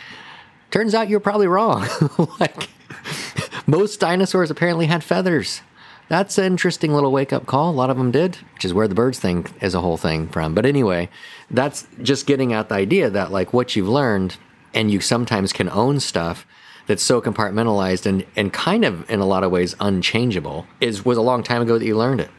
turns 0.71 0.95
out 0.95 1.09
you're 1.09 1.19
probably 1.19 1.47
wrong. 1.47 1.87
like, 2.39 2.69
most 3.67 3.99
dinosaurs 3.99 4.49
apparently 4.49 4.87
had 4.87 5.03
feathers. 5.03 5.61
That's 6.09 6.37
an 6.37 6.45
interesting 6.45 6.93
little 6.93 7.11
wake 7.11 7.33
up 7.33 7.45
call. 7.45 7.69
A 7.69 7.71
lot 7.71 7.89
of 7.89 7.97
them 7.97 8.11
did, 8.11 8.37
which 8.53 8.65
is 8.65 8.73
where 8.73 8.87
the 8.87 8.95
birds 8.95 9.19
thing 9.19 9.47
is 9.61 9.73
a 9.73 9.81
whole 9.81 9.97
thing 9.97 10.27
from. 10.27 10.53
But 10.53 10.65
anyway, 10.65 11.09
that's 11.49 11.87
just 12.01 12.27
getting 12.27 12.53
at 12.53 12.69
the 12.69 12.75
idea 12.75 13.09
that, 13.09 13.31
like, 13.31 13.53
what 13.53 13.75
you've 13.75 13.87
learned 13.87 14.37
and 14.73 14.91
you 14.91 14.99
sometimes 14.99 15.53
can 15.53 15.69
own 15.69 15.99
stuff 15.99 16.45
that's 16.87 17.03
so 17.03 17.21
compartmentalized 17.21 18.05
and, 18.05 18.25
and 18.35 18.51
kind 18.51 18.83
of 18.83 19.09
in 19.09 19.19
a 19.19 19.25
lot 19.25 19.43
of 19.43 19.51
ways 19.51 19.75
unchangeable 19.79 20.67
is 20.81 21.05
was 21.05 21.17
a 21.17 21.21
long 21.21 21.43
time 21.43 21.61
ago 21.61 21.77
that 21.77 21.85
you 21.85 21.97
learned 21.97 22.19
it 22.19 22.29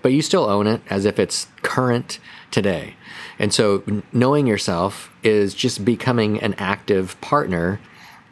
but 0.00 0.12
you 0.12 0.22
still 0.22 0.44
own 0.44 0.66
it 0.66 0.80
as 0.90 1.04
if 1.04 1.18
it's 1.18 1.46
current 1.62 2.18
today 2.50 2.96
and 3.38 3.54
so 3.54 4.02
knowing 4.12 4.46
yourself 4.46 5.10
is 5.22 5.54
just 5.54 5.84
becoming 5.84 6.40
an 6.40 6.54
active 6.58 7.20
partner 7.20 7.80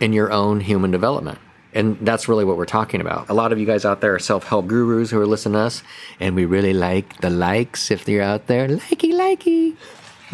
in 0.00 0.12
your 0.12 0.32
own 0.32 0.60
human 0.60 0.90
development 0.90 1.38
and 1.74 1.98
that's 2.00 2.28
really 2.28 2.44
what 2.44 2.56
we're 2.56 2.64
talking 2.64 3.00
about. 3.00 3.28
A 3.28 3.34
lot 3.34 3.52
of 3.52 3.58
you 3.58 3.66
guys 3.66 3.84
out 3.84 4.00
there 4.00 4.14
are 4.14 4.18
self 4.18 4.44
help 4.44 4.66
gurus 4.66 5.10
who 5.10 5.20
are 5.20 5.26
listening 5.26 5.54
to 5.54 5.60
us, 5.60 5.82
and 6.18 6.34
we 6.34 6.44
really 6.44 6.72
like 6.72 7.20
the 7.20 7.30
likes 7.30 7.90
if 7.90 8.08
you're 8.08 8.22
out 8.22 8.46
there. 8.46 8.68
Likey, 8.68 9.12
likey 9.12 9.76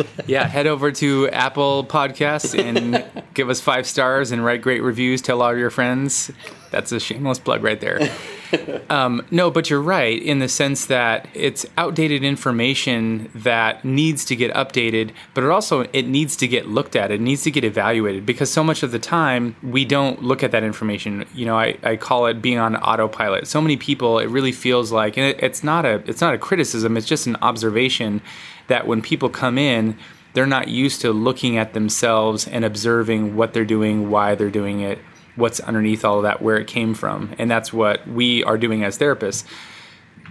yeah, 0.26 0.46
head 0.46 0.66
over 0.66 0.92
to 0.92 1.28
Apple 1.30 1.84
Podcasts 1.84 2.58
and 2.58 3.04
give 3.34 3.48
us 3.50 3.60
five 3.60 3.86
stars 3.86 4.30
and 4.30 4.44
write 4.44 4.62
great 4.62 4.82
reviews. 4.82 5.22
Tell 5.22 5.42
all 5.42 5.56
your 5.56 5.70
friends. 5.70 6.30
That's 6.70 6.92
a 6.92 7.00
shameless 7.00 7.38
plug 7.38 7.62
right 7.62 7.80
there. 7.80 8.10
Um, 8.88 9.26
no, 9.32 9.50
but 9.50 9.68
you're 9.68 9.82
right 9.82 10.22
in 10.22 10.38
the 10.38 10.48
sense 10.48 10.86
that 10.86 11.28
it's 11.34 11.66
outdated 11.76 12.22
information 12.22 13.28
that 13.34 13.84
needs 13.84 14.24
to 14.26 14.36
get 14.36 14.54
updated, 14.54 15.10
but 15.34 15.42
it 15.42 15.50
also 15.50 15.82
it 15.92 16.06
needs 16.06 16.36
to 16.36 16.46
get 16.46 16.68
looked 16.68 16.94
at. 16.94 17.10
It 17.10 17.20
needs 17.20 17.42
to 17.44 17.50
get 17.50 17.64
evaluated 17.64 18.24
because 18.24 18.50
so 18.50 18.62
much 18.62 18.84
of 18.84 18.92
the 18.92 19.00
time 19.00 19.56
we 19.62 19.84
don't 19.84 20.22
look 20.22 20.44
at 20.44 20.52
that 20.52 20.62
information. 20.62 21.24
You 21.34 21.46
know, 21.46 21.58
I, 21.58 21.76
I 21.82 21.96
call 21.96 22.26
it 22.26 22.40
being 22.40 22.58
on 22.58 22.76
autopilot. 22.76 23.48
So 23.48 23.60
many 23.60 23.76
people, 23.76 24.20
it 24.20 24.26
really 24.26 24.52
feels 24.52 24.92
like, 24.92 25.16
and 25.16 25.26
it, 25.26 25.42
it's 25.42 25.64
not 25.64 25.84
a 25.84 26.02
it's 26.06 26.20
not 26.20 26.34
a 26.34 26.38
criticism. 26.38 26.96
It's 26.96 27.06
just 27.06 27.26
an 27.26 27.36
observation 27.42 28.22
that 28.68 28.86
when 28.86 29.02
people 29.02 29.28
come 29.28 29.58
in, 29.58 29.98
they're 30.34 30.46
not 30.46 30.68
used 30.68 31.00
to 31.00 31.12
looking 31.12 31.56
at 31.56 31.72
themselves 31.72 32.46
and 32.46 32.64
observing 32.64 33.36
what 33.36 33.52
they're 33.52 33.64
doing, 33.64 34.10
why 34.10 34.34
they're 34.34 34.50
doing 34.50 34.80
it, 34.80 34.98
what's 35.36 35.60
underneath 35.60 36.04
all 36.04 36.18
of 36.18 36.22
that, 36.24 36.42
where 36.42 36.56
it 36.56 36.66
came 36.66 36.94
from. 36.94 37.34
And 37.38 37.50
that's 37.50 37.72
what 37.72 38.06
we 38.08 38.42
are 38.44 38.58
doing 38.58 38.84
as 38.84 38.98
therapists. 38.98 39.44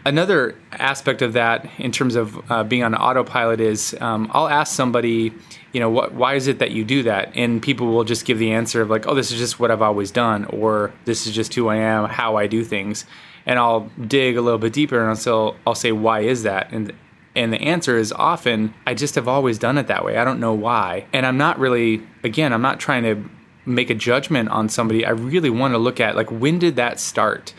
Another 0.05 0.55
aspect 0.73 1.23
of 1.23 1.33
that, 1.33 1.67
in 1.79 1.91
terms 1.91 2.15
of 2.15 2.51
uh, 2.51 2.63
being 2.63 2.83
on 2.83 2.93
autopilot, 2.93 3.59
is 3.59 3.95
um, 4.01 4.29
I'll 4.33 4.47
ask 4.47 4.75
somebody, 4.75 5.33
you 5.71 5.79
know, 5.79 5.89
what, 5.89 6.13
why 6.13 6.35
is 6.35 6.47
it 6.47 6.59
that 6.59 6.71
you 6.71 6.83
do 6.85 7.01
that? 7.03 7.31
And 7.35 7.59
people 7.61 7.87
will 7.87 8.03
just 8.03 8.23
give 8.25 8.37
the 8.37 8.51
answer 8.51 8.81
of 8.81 8.89
like, 8.89 9.07
oh, 9.07 9.15
this 9.15 9.31
is 9.31 9.39
just 9.39 9.59
what 9.59 9.71
I've 9.71 9.81
always 9.81 10.11
done, 10.11 10.45
or 10.45 10.93
this 11.05 11.25
is 11.25 11.33
just 11.33 11.55
who 11.55 11.69
I 11.69 11.77
am, 11.77 12.05
how 12.05 12.35
I 12.35 12.45
do 12.45 12.63
things. 12.63 13.05
And 13.47 13.57
I'll 13.57 13.89
dig 14.07 14.37
a 14.37 14.41
little 14.41 14.59
bit 14.59 14.73
deeper 14.73 14.99
and 14.99 15.09
I'll, 15.09 15.15
say, 15.15 15.59
I'll 15.65 15.75
say, 15.75 15.91
why 15.91 16.21
is 16.21 16.43
that? 16.43 16.71
And 16.71 16.93
and 17.35 17.51
the 17.51 17.59
answer 17.61 17.97
is 17.97 18.13
often, 18.13 18.73
I 18.87 18.93
just 18.93 19.15
have 19.15 19.27
always 19.27 19.59
done 19.59 19.77
it 19.77 19.87
that 19.87 20.05
way. 20.05 20.17
I 20.17 20.23
don't 20.23 20.39
know 20.39 20.53
why. 20.53 21.05
And 21.11 21.25
I'm 21.25 21.37
not 21.37 21.59
really, 21.59 22.01
again, 22.23 22.53
I'm 22.53 22.61
not 22.61 22.79
trying 22.79 23.03
to 23.03 23.29
make 23.65 23.89
a 23.89 23.95
judgment 23.95 24.49
on 24.49 24.69
somebody. 24.69 25.05
I 25.05 25.11
really 25.11 25.49
want 25.49 25.73
to 25.73 25.77
look 25.77 25.99
at, 25.99 26.15
like, 26.15 26.31
when 26.31 26.59
did 26.59 26.75
that 26.75 26.99
start? 26.99 27.53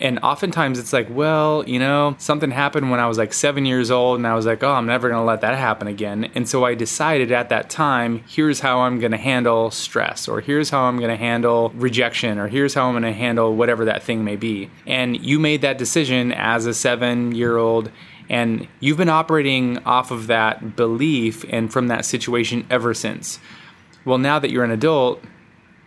And 0.00 0.20
oftentimes 0.20 0.78
it's 0.78 0.92
like, 0.92 1.08
well, 1.10 1.64
you 1.66 1.80
know, 1.80 2.14
something 2.18 2.52
happened 2.52 2.90
when 2.90 3.00
I 3.00 3.08
was 3.08 3.18
like 3.18 3.32
seven 3.32 3.64
years 3.64 3.90
old, 3.90 4.18
and 4.18 4.26
I 4.26 4.34
was 4.34 4.46
like, 4.46 4.62
oh, 4.62 4.70
I'm 4.70 4.86
never 4.86 5.08
going 5.08 5.20
to 5.20 5.24
let 5.24 5.40
that 5.40 5.56
happen 5.56 5.88
again. 5.88 6.30
And 6.36 6.48
so 6.48 6.64
I 6.64 6.74
decided 6.74 7.32
at 7.32 7.48
that 7.48 7.68
time, 7.68 8.22
here's 8.28 8.60
how 8.60 8.80
I'm 8.80 9.00
going 9.00 9.10
to 9.12 9.18
handle 9.18 9.72
stress, 9.72 10.28
or 10.28 10.40
here's 10.40 10.70
how 10.70 10.82
I'm 10.82 10.98
going 10.98 11.10
to 11.10 11.16
handle 11.16 11.70
rejection, 11.70 12.38
or 12.38 12.46
here's 12.46 12.74
how 12.74 12.86
I'm 12.86 12.92
going 12.92 13.02
to 13.02 13.12
handle 13.12 13.56
whatever 13.56 13.86
that 13.86 14.04
thing 14.04 14.24
may 14.24 14.36
be. 14.36 14.70
And 14.86 15.20
you 15.20 15.40
made 15.40 15.62
that 15.62 15.78
decision 15.78 16.32
as 16.32 16.66
a 16.66 16.74
seven 16.74 17.34
year 17.34 17.56
old. 17.56 17.90
And 18.30 18.68
you've 18.78 18.98
been 18.98 19.08
operating 19.08 19.78
off 19.78 20.10
of 20.10 20.26
that 20.26 20.76
belief 20.76 21.46
and 21.48 21.72
from 21.72 21.88
that 21.88 22.04
situation 22.04 22.66
ever 22.68 22.92
since. 22.92 23.40
Well, 24.04 24.18
now 24.18 24.38
that 24.38 24.50
you're 24.50 24.64
an 24.64 24.70
adult, 24.70 25.24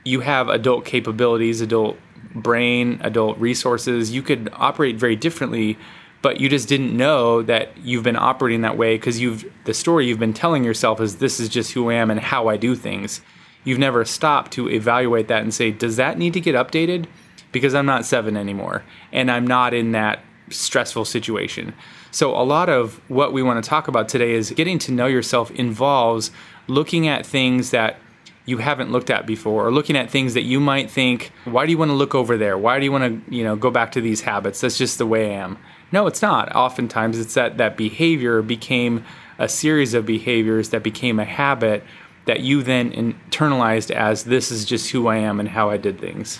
you 0.03 0.21
have 0.21 0.49
adult 0.49 0.85
capabilities, 0.85 1.61
adult 1.61 1.97
brain, 2.33 2.99
adult 3.01 3.37
resources, 3.37 4.11
you 4.11 4.21
could 4.21 4.49
operate 4.53 4.95
very 4.95 5.15
differently, 5.15 5.77
but 6.21 6.39
you 6.39 6.49
just 6.49 6.67
didn't 6.67 6.95
know 6.95 7.41
that 7.41 7.75
you've 7.77 8.03
been 8.03 8.15
operating 8.15 8.61
that 8.61 8.77
way 8.77 8.95
because 8.95 9.19
you've 9.19 9.51
the 9.65 9.73
story 9.73 10.07
you've 10.07 10.19
been 10.19 10.33
telling 10.33 10.63
yourself 10.63 11.01
is 11.01 11.17
this 11.17 11.39
is 11.39 11.49
just 11.49 11.73
who 11.73 11.89
I 11.89 11.95
am 11.95 12.11
and 12.11 12.19
how 12.19 12.47
I 12.47 12.57
do 12.57 12.75
things. 12.75 13.21
You've 13.63 13.79
never 13.79 14.05
stopped 14.05 14.51
to 14.53 14.69
evaluate 14.69 15.27
that 15.27 15.43
and 15.43 15.53
say, 15.53 15.71
does 15.71 15.95
that 15.97 16.17
need 16.17 16.33
to 16.33 16.41
get 16.41 16.55
updated? 16.55 17.05
Because 17.51 17.75
I'm 17.75 17.85
not 17.85 18.05
seven 18.05 18.37
anymore 18.37 18.83
and 19.11 19.29
I'm 19.29 19.45
not 19.45 19.73
in 19.73 19.91
that 19.91 20.23
stressful 20.49 21.05
situation. 21.05 21.73
So, 22.11 22.35
a 22.35 22.43
lot 22.43 22.69
of 22.69 22.99
what 23.09 23.33
we 23.33 23.41
want 23.41 23.63
to 23.63 23.69
talk 23.69 23.87
about 23.87 24.09
today 24.09 24.31
is 24.33 24.51
getting 24.51 24.79
to 24.79 24.91
know 24.91 25.07
yourself 25.07 25.49
involves 25.51 26.31
looking 26.67 27.07
at 27.07 27.25
things 27.25 27.71
that 27.71 27.97
you 28.45 28.57
haven't 28.57 28.91
looked 28.91 29.09
at 29.09 29.25
before 29.25 29.67
or 29.67 29.71
looking 29.71 29.95
at 29.95 30.09
things 30.09 30.33
that 30.33 30.41
you 30.41 30.59
might 30.59 30.89
think 30.89 31.31
why 31.45 31.65
do 31.65 31.71
you 31.71 31.77
want 31.77 31.89
to 31.89 31.95
look 31.95 32.15
over 32.15 32.37
there? 32.37 32.57
Why 32.57 32.79
do 32.79 32.85
you 32.85 32.91
want 32.91 33.27
to 33.27 33.35
you 33.35 33.43
know 33.43 33.55
go 33.55 33.71
back 33.71 33.91
to 33.93 34.01
these 34.01 34.21
habits? 34.21 34.61
That's 34.61 34.77
just 34.77 34.97
the 34.97 35.05
way 35.05 35.31
i 35.31 35.37
am. 35.37 35.57
No 35.91 36.07
it's 36.07 36.21
not. 36.21 36.55
Oftentimes 36.55 37.19
it's 37.19 37.33
that 37.35 37.57
that 37.57 37.77
behavior 37.77 38.41
became 38.41 39.05
a 39.37 39.47
series 39.47 39.93
of 39.93 40.05
behaviors 40.05 40.69
that 40.69 40.83
became 40.83 41.19
a 41.19 41.25
habit 41.25 41.83
that 42.25 42.41
you 42.41 42.61
then 42.61 42.91
internalized 42.91 43.89
as 43.91 44.25
this 44.25 44.51
is 44.51 44.63
just 44.63 44.91
who 44.91 45.07
i 45.07 45.17
am 45.17 45.39
and 45.39 45.49
how 45.49 45.69
i 45.69 45.77
did 45.77 45.99
things. 45.99 46.39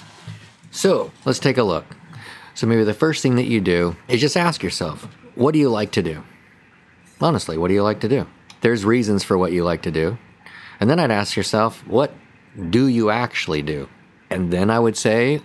So 0.72 1.12
let's 1.26 1.40
take 1.40 1.58
a 1.58 1.64
look. 1.64 1.86
So 2.54 2.68
maybe 2.68 2.84
the 2.84 2.94
first 2.94 3.22
thing 3.22 3.36
that 3.36 3.46
you 3.46 3.62
do 3.62 3.96
is 4.08 4.22
just 4.22 4.38
ask 4.38 4.64
yourself 4.64 5.08
what 5.36 5.54
do 5.54 5.60
you 5.60 5.70
like 5.70 5.92
to 5.92 6.02
do? 6.02 6.24
Honestly 7.20 7.58
what 7.58 7.68
do 7.68 7.74
you 7.74 7.84
like 7.84 8.00
to 8.02 8.10
do? 8.10 8.26
There's 8.62 8.86
reasons 8.86 9.24
for 9.24 9.38
what 9.38 9.52
you 9.52 9.64
like 9.64 9.84
to 9.84 9.92
do 9.92 10.18
and 10.82 10.90
then 10.90 11.00
I'd 11.00 11.12
ask 11.12 11.38
yourself, 11.38 11.88
what 11.88 12.12
do 12.70 12.88
you 12.88 13.12
actually 13.12 13.62
do? 13.62 13.88
And 14.32 14.52
then 14.52 14.72
I 14.72 14.80
would 14.80 14.98
say, 14.98 15.40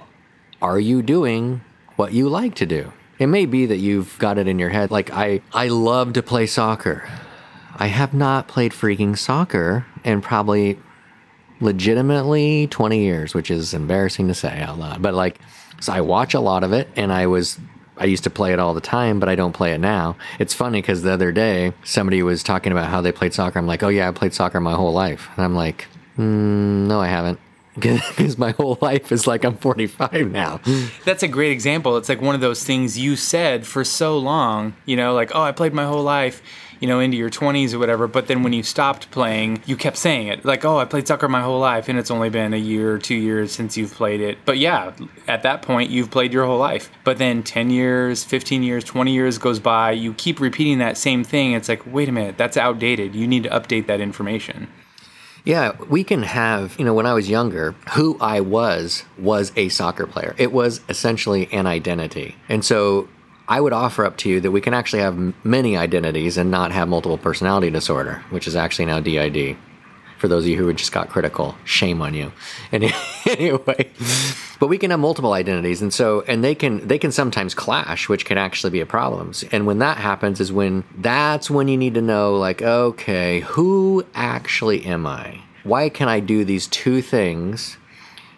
are 0.62 0.80
you 0.80 1.02
doing 1.02 1.60
what 1.96 2.14
you 2.14 2.30
like 2.30 2.54
to 2.56 2.66
do? 2.66 2.92
It 3.18 3.26
may 3.26 3.44
be 3.44 3.66
that 3.66 3.76
you've 3.76 4.18
got 4.18 4.38
it 4.38 4.48
in 4.48 4.58
your 4.58 4.70
head. 4.70 4.90
Like, 4.90 5.12
I, 5.12 5.42
I 5.52 5.68
love 5.68 6.14
to 6.14 6.22
play 6.22 6.46
soccer. 6.46 7.06
I 7.76 7.88
have 7.88 8.14
not 8.14 8.48
played 8.48 8.72
freaking 8.72 9.16
soccer 9.16 9.84
in 10.04 10.22
probably 10.22 10.78
legitimately 11.60 12.68
20 12.68 12.98
years, 12.98 13.34
which 13.34 13.50
is 13.50 13.74
embarrassing 13.74 14.28
to 14.28 14.34
say 14.34 14.60
out 14.60 14.78
loud. 14.78 15.02
But 15.02 15.12
like, 15.12 15.38
so 15.80 15.92
I 15.92 16.00
watch 16.00 16.32
a 16.32 16.40
lot 16.40 16.64
of 16.64 16.72
it 16.72 16.88
and 16.96 17.12
I 17.12 17.26
was 17.26 17.58
I 17.98 18.04
used 18.04 18.24
to 18.24 18.30
play 18.30 18.52
it 18.52 18.58
all 18.58 18.74
the 18.74 18.80
time, 18.80 19.18
but 19.20 19.28
I 19.28 19.34
don't 19.34 19.52
play 19.52 19.72
it 19.72 19.78
now. 19.78 20.16
It's 20.38 20.52
funny 20.54 20.80
because 20.80 21.02
the 21.02 21.12
other 21.12 21.32
day 21.32 21.72
somebody 21.84 22.22
was 22.22 22.42
talking 22.42 22.72
about 22.72 22.88
how 22.88 23.00
they 23.00 23.12
played 23.12 23.32
soccer. 23.34 23.58
I'm 23.58 23.66
like, 23.66 23.82
oh 23.82 23.88
yeah, 23.88 24.08
I 24.08 24.12
played 24.12 24.34
soccer 24.34 24.60
my 24.60 24.74
whole 24.74 24.92
life, 24.92 25.28
and 25.36 25.44
I'm 25.44 25.54
like, 25.54 25.86
mm, 26.18 26.86
no, 26.86 27.00
I 27.00 27.08
haven't. 27.08 27.40
Because 27.78 28.38
my 28.38 28.52
whole 28.52 28.78
life 28.80 29.12
is 29.12 29.26
like 29.26 29.44
I'm 29.44 29.58
45 29.58 30.30
now. 30.30 30.60
That's 31.04 31.22
a 31.22 31.28
great 31.28 31.52
example. 31.52 31.98
It's 31.98 32.08
like 32.08 32.22
one 32.22 32.34
of 32.34 32.40
those 32.40 32.64
things 32.64 32.98
you 32.98 33.16
said 33.16 33.66
for 33.66 33.84
so 33.84 34.16
long, 34.16 34.74
you 34.86 34.96
know, 34.96 35.12
like, 35.12 35.30
oh, 35.34 35.42
I 35.42 35.52
played 35.52 35.74
my 35.74 35.84
whole 35.84 36.02
life 36.02 36.40
you 36.80 36.88
know, 36.88 37.00
into 37.00 37.16
your 37.16 37.30
20s 37.30 37.74
or 37.74 37.78
whatever. 37.78 38.06
But 38.06 38.26
then 38.26 38.42
when 38.42 38.52
you 38.52 38.62
stopped 38.62 39.10
playing, 39.10 39.62
you 39.66 39.76
kept 39.76 39.96
saying 39.96 40.28
it. 40.28 40.44
Like, 40.44 40.64
oh, 40.64 40.78
I 40.78 40.84
played 40.84 41.06
soccer 41.06 41.28
my 41.28 41.42
whole 41.42 41.60
life, 41.60 41.88
and 41.88 41.98
it's 41.98 42.10
only 42.10 42.30
been 42.30 42.54
a 42.54 42.58
year 42.58 42.92
or 42.94 42.98
two 42.98 43.14
years 43.14 43.52
since 43.52 43.76
you've 43.76 43.92
played 43.92 44.20
it. 44.20 44.38
But 44.44 44.58
yeah, 44.58 44.92
at 45.26 45.42
that 45.42 45.62
point, 45.62 45.90
you've 45.90 46.10
played 46.10 46.32
your 46.32 46.44
whole 46.46 46.58
life. 46.58 46.90
But 47.04 47.18
then 47.18 47.42
10 47.42 47.70
years, 47.70 48.24
15 48.24 48.62
years, 48.62 48.84
20 48.84 49.12
years 49.12 49.38
goes 49.38 49.58
by, 49.58 49.92
you 49.92 50.14
keep 50.14 50.40
repeating 50.40 50.78
that 50.78 50.96
same 50.96 51.24
thing. 51.24 51.52
It's 51.52 51.68
like, 51.68 51.82
wait 51.86 52.08
a 52.08 52.12
minute, 52.12 52.36
that's 52.36 52.56
outdated. 52.56 53.14
You 53.14 53.26
need 53.26 53.44
to 53.44 53.50
update 53.50 53.86
that 53.86 54.00
information. 54.00 54.68
Yeah, 55.46 55.76
we 55.88 56.02
can 56.02 56.24
have, 56.24 56.76
you 56.76 56.84
know, 56.84 56.92
when 56.92 57.06
I 57.06 57.14
was 57.14 57.30
younger, 57.30 57.76
who 57.92 58.18
I 58.20 58.40
was 58.40 59.04
was 59.16 59.52
a 59.54 59.68
soccer 59.68 60.04
player. 60.04 60.34
It 60.38 60.50
was 60.50 60.80
essentially 60.88 61.48
an 61.52 61.68
identity. 61.68 62.34
And 62.48 62.64
so 62.64 63.08
I 63.48 63.60
would 63.60 63.72
offer 63.72 64.04
up 64.04 64.16
to 64.18 64.28
you 64.28 64.40
that 64.40 64.50
we 64.50 64.60
can 64.60 64.74
actually 64.74 65.02
have 65.02 65.34
many 65.44 65.76
identities 65.76 66.36
and 66.36 66.50
not 66.50 66.72
have 66.72 66.88
multiple 66.88 67.18
personality 67.18 67.70
disorder, 67.70 68.24
which 68.30 68.48
is 68.48 68.56
actually 68.56 68.86
now 68.86 69.00
DID. 69.00 69.56
For 70.18 70.28
those 70.28 70.44
of 70.44 70.48
you 70.48 70.56
who 70.56 70.72
just 70.72 70.92
got 70.92 71.10
critical, 71.10 71.56
shame 71.64 72.00
on 72.00 72.14
you. 72.14 72.32
Anyway, 73.26 73.90
but 74.60 74.68
we 74.68 74.78
can 74.78 74.92
have 74.92 75.00
multiple 75.00 75.32
identities, 75.32 75.82
and 75.82 75.92
so 75.92 76.22
and 76.28 76.44
they 76.44 76.54
can 76.54 76.86
they 76.86 76.96
can 76.96 77.10
sometimes 77.10 77.54
clash, 77.54 78.08
which 78.08 78.24
can 78.24 78.38
actually 78.38 78.70
be 78.70 78.80
a 78.80 78.86
problem. 78.86 79.32
And 79.50 79.66
when 79.66 79.80
that 79.80 79.96
happens, 79.96 80.40
is 80.40 80.52
when 80.52 80.84
that's 80.96 81.50
when 81.50 81.66
you 81.66 81.76
need 81.76 81.94
to 81.94 82.00
know, 82.00 82.36
like, 82.36 82.62
okay, 82.62 83.40
who 83.40 84.06
actually 84.14 84.86
am 84.86 85.08
I? 85.08 85.40
Why 85.64 85.88
can 85.88 86.08
I 86.08 86.20
do 86.20 86.44
these 86.44 86.68
two 86.68 87.02
things? 87.02 87.78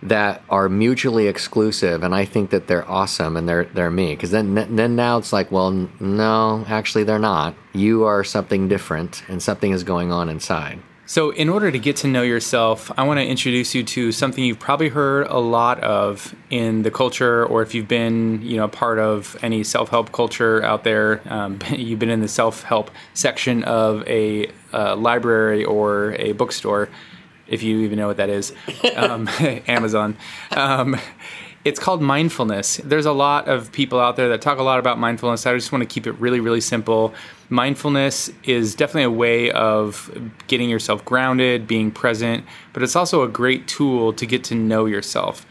That 0.02 0.42
are 0.48 0.68
mutually 0.68 1.26
exclusive 1.26 2.02
and 2.02 2.14
I 2.14 2.24
think 2.24 2.50
that 2.50 2.66
they're 2.68 2.88
awesome 2.88 3.36
and 3.36 3.48
they're 3.48 3.64
they're 3.64 3.90
me. 3.90 4.14
Because 4.14 4.30
then 4.30 4.54
then 4.54 4.96
now 4.96 5.18
it's 5.18 5.32
like 5.32 5.50
well 5.50 5.70
no 6.00 6.64
actually 6.68 7.04
they're 7.04 7.18
not. 7.18 7.54
You 7.72 8.04
are 8.04 8.22
something 8.24 8.68
different 8.68 9.22
and 9.28 9.42
something 9.42 9.72
is 9.72 9.82
going 9.82 10.12
on 10.12 10.28
inside. 10.28 10.80
So 11.06 11.30
in 11.30 11.48
order 11.48 11.70
to 11.70 11.78
get 11.78 11.96
to 11.96 12.06
know 12.06 12.22
yourself 12.22 12.92
I 12.96 13.04
want 13.04 13.18
to 13.18 13.26
introduce 13.26 13.74
you 13.74 13.82
to 13.82 14.12
something 14.12 14.44
you've 14.44 14.60
probably 14.60 14.90
heard 14.90 15.26
a 15.26 15.38
lot 15.38 15.80
of 15.80 16.34
in 16.50 16.82
the 16.82 16.90
culture 16.90 17.44
or 17.44 17.62
if 17.62 17.74
you've 17.74 17.88
been 17.88 18.40
you 18.42 18.56
know 18.56 18.68
part 18.68 18.98
of 18.98 19.36
any 19.42 19.64
self-help 19.64 20.12
culture 20.12 20.62
out 20.62 20.84
there 20.84 21.22
um, 21.26 21.58
you've 21.72 21.98
been 21.98 22.10
in 22.10 22.20
the 22.20 22.28
self-help 22.28 22.90
section 23.14 23.64
of 23.64 24.06
a 24.06 24.50
uh, 24.72 24.94
library 24.94 25.64
or 25.64 26.14
a 26.18 26.32
bookstore 26.32 26.88
if 27.48 27.62
you 27.62 27.80
even 27.80 27.98
know 27.98 28.06
what 28.06 28.18
that 28.18 28.30
is, 28.30 28.52
um, 28.96 29.28
Amazon. 29.66 30.16
Um, 30.50 30.96
it's 31.64 31.80
called 31.80 32.00
mindfulness. 32.00 32.78
There's 32.78 33.06
a 33.06 33.12
lot 33.12 33.48
of 33.48 33.72
people 33.72 33.98
out 34.00 34.16
there 34.16 34.28
that 34.28 34.40
talk 34.40 34.58
a 34.58 34.62
lot 34.62 34.78
about 34.78 34.98
mindfulness. 34.98 35.44
I 35.44 35.54
just 35.54 35.72
want 35.72 35.82
to 35.82 35.86
keep 35.86 36.06
it 36.06 36.12
really, 36.12 36.40
really 36.40 36.60
simple. 36.60 37.12
Mindfulness 37.50 38.30
is 38.44 38.74
definitely 38.74 39.02
a 39.02 39.10
way 39.10 39.50
of 39.50 40.32
getting 40.46 40.70
yourself 40.70 41.04
grounded, 41.04 41.66
being 41.66 41.90
present, 41.90 42.44
but 42.72 42.82
it's 42.82 42.96
also 42.96 43.22
a 43.22 43.28
great 43.28 43.66
tool 43.66 44.12
to 44.14 44.24
get 44.24 44.44
to 44.44 44.54
know 44.54 44.86
yourself. 44.86 45.46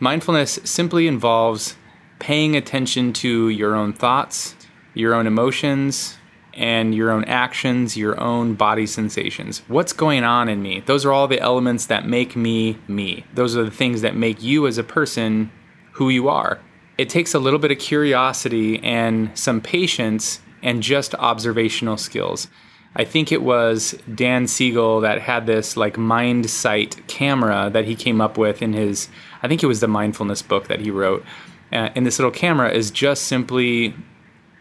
Mindfulness 0.00 0.58
simply 0.64 1.06
involves 1.06 1.76
paying 2.18 2.56
attention 2.56 3.12
to 3.12 3.48
your 3.48 3.74
own 3.74 3.92
thoughts, 3.92 4.56
your 4.92 5.14
own 5.14 5.26
emotions, 5.26 6.18
and 6.56 6.94
your 6.94 7.10
own 7.10 7.24
actions, 7.24 7.96
your 7.96 8.18
own 8.20 8.54
body 8.54 8.86
sensations. 8.86 9.62
What's 9.68 9.92
going 9.92 10.24
on 10.24 10.48
in 10.48 10.62
me? 10.62 10.80
Those 10.80 11.04
are 11.04 11.12
all 11.12 11.28
the 11.28 11.40
elements 11.40 11.86
that 11.86 12.06
make 12.06 12.36
me 12.36 12.78
me. 12.88 13.24
Those 13.34 13.56
are 13.56 13.64
the 13.64 13.70
things 13.70 14.02
that 14.02 14.16
make 14.16 14.42
you 14.42 14.66
as 14.66 14.78
a 14.78 14.84
person 14.84 15.50
who 15.92 16.08
you 16.08 16.28
are. 16.28 16.60
It 16.96 17.08
takes 17.08 17.34
a 17.34 17.38
little 17.38 17.58
bit 17.58 17.72
of 17.72 17.78
curiosity 17.78 18.82
and 18.82 19.36
some 19.36 19.60
patience 19.60 20.40
and 20.62 20.82
just 20.82 21.14
observational 21.16 21.96
skills. 21.96 22.48
I 22.96 23.04
think 23.04 23.32
it 23.32 23.42
was 23.42 23.98
Dan 24.14 24.46
Siegel 24.46 25.00
that 25.00 25.20
had 25.20 25.46
this 25.46 25.76
like 25.76 25.98
mindsight 25.98 27.06
camera 27.08 27.68
that 27.72 27.84
he 27.84 27.96
came 27.96 28.20
up 28.20 28.38
with 28.38 28.62
in 28.62 28.72
his, 28.72 29.08
I 29.42 29.48
think 29.48 29.62
it 29.62 29.66
was 29.66 29.80
the 29.80 29.88
mindfulness 29.88 30.42
book 30.42 30.68
that 30.68 30.80
he 30.80 30.90
wrote. 30.90 31.24
Uh, 31.72 31.90
and 31.96 32.06
this 32.06 32.18
little 32.20 32.30
camera 32.30 32.70
is 32.70 32.92
just 32.92 33.24
simply 33.24 33.94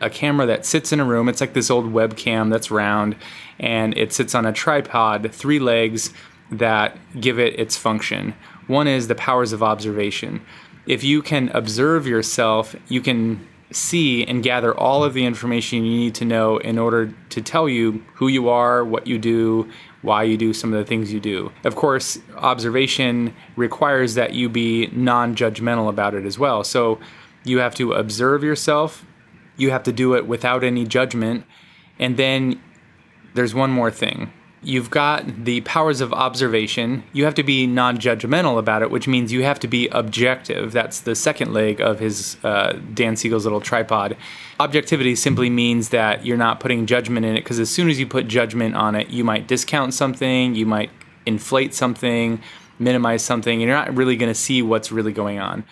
a 0.04 0.10
camera 0.10 0.46
that 0.46 0.66
sits 0.66 0.92
in 0.92 1.00
a 1.00 1.06
room. 1.06 1.30
It's 1.30 1.42
like 1.42 1.54
this 1.54 1.72
old 1.72 1.92
webcam 1.92 2.52
that's 2.52 2.70
round 2.70 3.16
and 3.60 3.98
it 3.98 4.14
sits 4.14 4.36
on 4.36 4.46
a 4.46 4.54
tripod, 4.54 5.32
three 5.32 5.60
legs 5.60 6.14
that 6.52 6.98
give 7.20 7.40
it 7.40 7.58
its 7.60 7.78
function. 7.78 8.36
One 8.68 8.88
is 8.88 9.08
the 9.08 9.16
powers 9.16 9.54
of 9.54 9.64
observation. 9.64 10.42
If 10.86 11.04
you 11.04 11.22
can 11.22 11.50
observe 11.50 12.06
yourself, 12.06 12.76
you 12.90 13.02
can 13.02 13.48
see 13.72 14.24
and 14.26 14.44
gather 14.44 14.78
all 14.78 15.04
of 15.04 15.14
the 15.14 15.26
information 15.26 15.84
you 15.84 15.98
need 15.98 16.16
to 16.16 16.26
know 16.26 16.58
in 16.58 16.78
order 16.78 17.14
to 17.30 17.42
tell 17.42 17.68
you 17.68 18.04
who 18.16 18.28
you 18.28 18.50
are, 18.50 18.84
what 18.86 19.08
you 19.08 19.18
do, 19.18 19.70
why 20.02 20.24
you 20.24 20.38
do 20.38 20.54
some 20.54 20.74
of 20.74 20.80
the 20.80 20.86
things 20.86 21.12
you 21.12 21.20
do. 21.20 21.52
Of 21.64 21.76
course, 21.76 22.20
observation 22.36 23.34
requires 23.56 24.16
that 24.16 24.34
you 24.34 24.50
be 24.50 24.88
non 24.88 25.36
judgmental 25.36 25.90
about 25.90 26.14
it 26.14 26.26
as 26.26 26.38
well. 26.38 26.64
So 26.64 27.00
you 27.44 27.60
have 27.60 27.74
to 27.76 27.94
observe 27.94 28.44
yourself, 28.44 29.06
you 29.58 29.72
have 29.72 29.84
to 29.84 29.92
do 29.92 30.16
it 30.16 30.28
without 30.28 30.64
any 30.64 30.86
judgment. 30.86 31.46
And 32.00 32.18
then 32.18 32.62
there's 33.34 33.54
one 33.54 33.72
more 33.72 33.92
thing 33.92 34.32
You've 34.66 34.90
got 34.90 35.44
the 35.44 35.60
powers 35.62 36.00
of 36.00 36.14
observation. 36.14 37.04
You 37.12 37.26
have 37.26 37.36
to 37.36 37.44
be 37.44 37.68
non 37.68 37.98
judgmental 37.98 38.58
about 38.58 38.82
it, 38.82 38.90
which 38.90 39.10
means 39.10 39.32
you 39.34 39.44
have 39.44 39.60
to 39.60 39.68
be 39.68 39.90
objective. 39.90 40.72
That's 40.72 41.02
the 41.02 41.16
second 41.16 41.54
leg 41.54 41.82
of 41.82 42.00
his 42.00 42.38
uh, 42.46 42.80
Dan 42.94 43.18
Siegel's 43.18 43.44
little 43.44 43.60
tripod. 43.60 44.16
Objectivity 44.62 45.16
simply 45.16 45.50
means 45.50 45.90
that 45.90 46.26
you're 46.26 46.38
not 46.38 46.62
putting 46.62 46.86
judgment 46.86 47.26
in 47.26 47.36
it 47.36 47.42
because 47.42 47.60
as 47.60 47.70
soon 47.70 47.90
as 47.90 48.00
you 48.00 48.08
put 48.08 48.30
judgment 48.30 48.76
on 48.76 48.96
it, 48.96 49.10
you 49.10 49.26
might 49.26 49.48
discount 49.48 49.94
something, 49.94 50.56
you 50.56 50.66
might 50.66 50.92
inflate 51.26 51.74
something, 51.74 52.42
minimize 52.80 53.22
something, 53.22 53.62
and 53.62 53.64
you're 53.64 53.78
not 53.78 53.94
really 53.94 54.16
going 54.16 54.32
to 54.32 54.40
see 54.40 54.62
what's 54.62 54.94
really 54.94 55.12
going 55.12 55.40
on. 55.40 55.66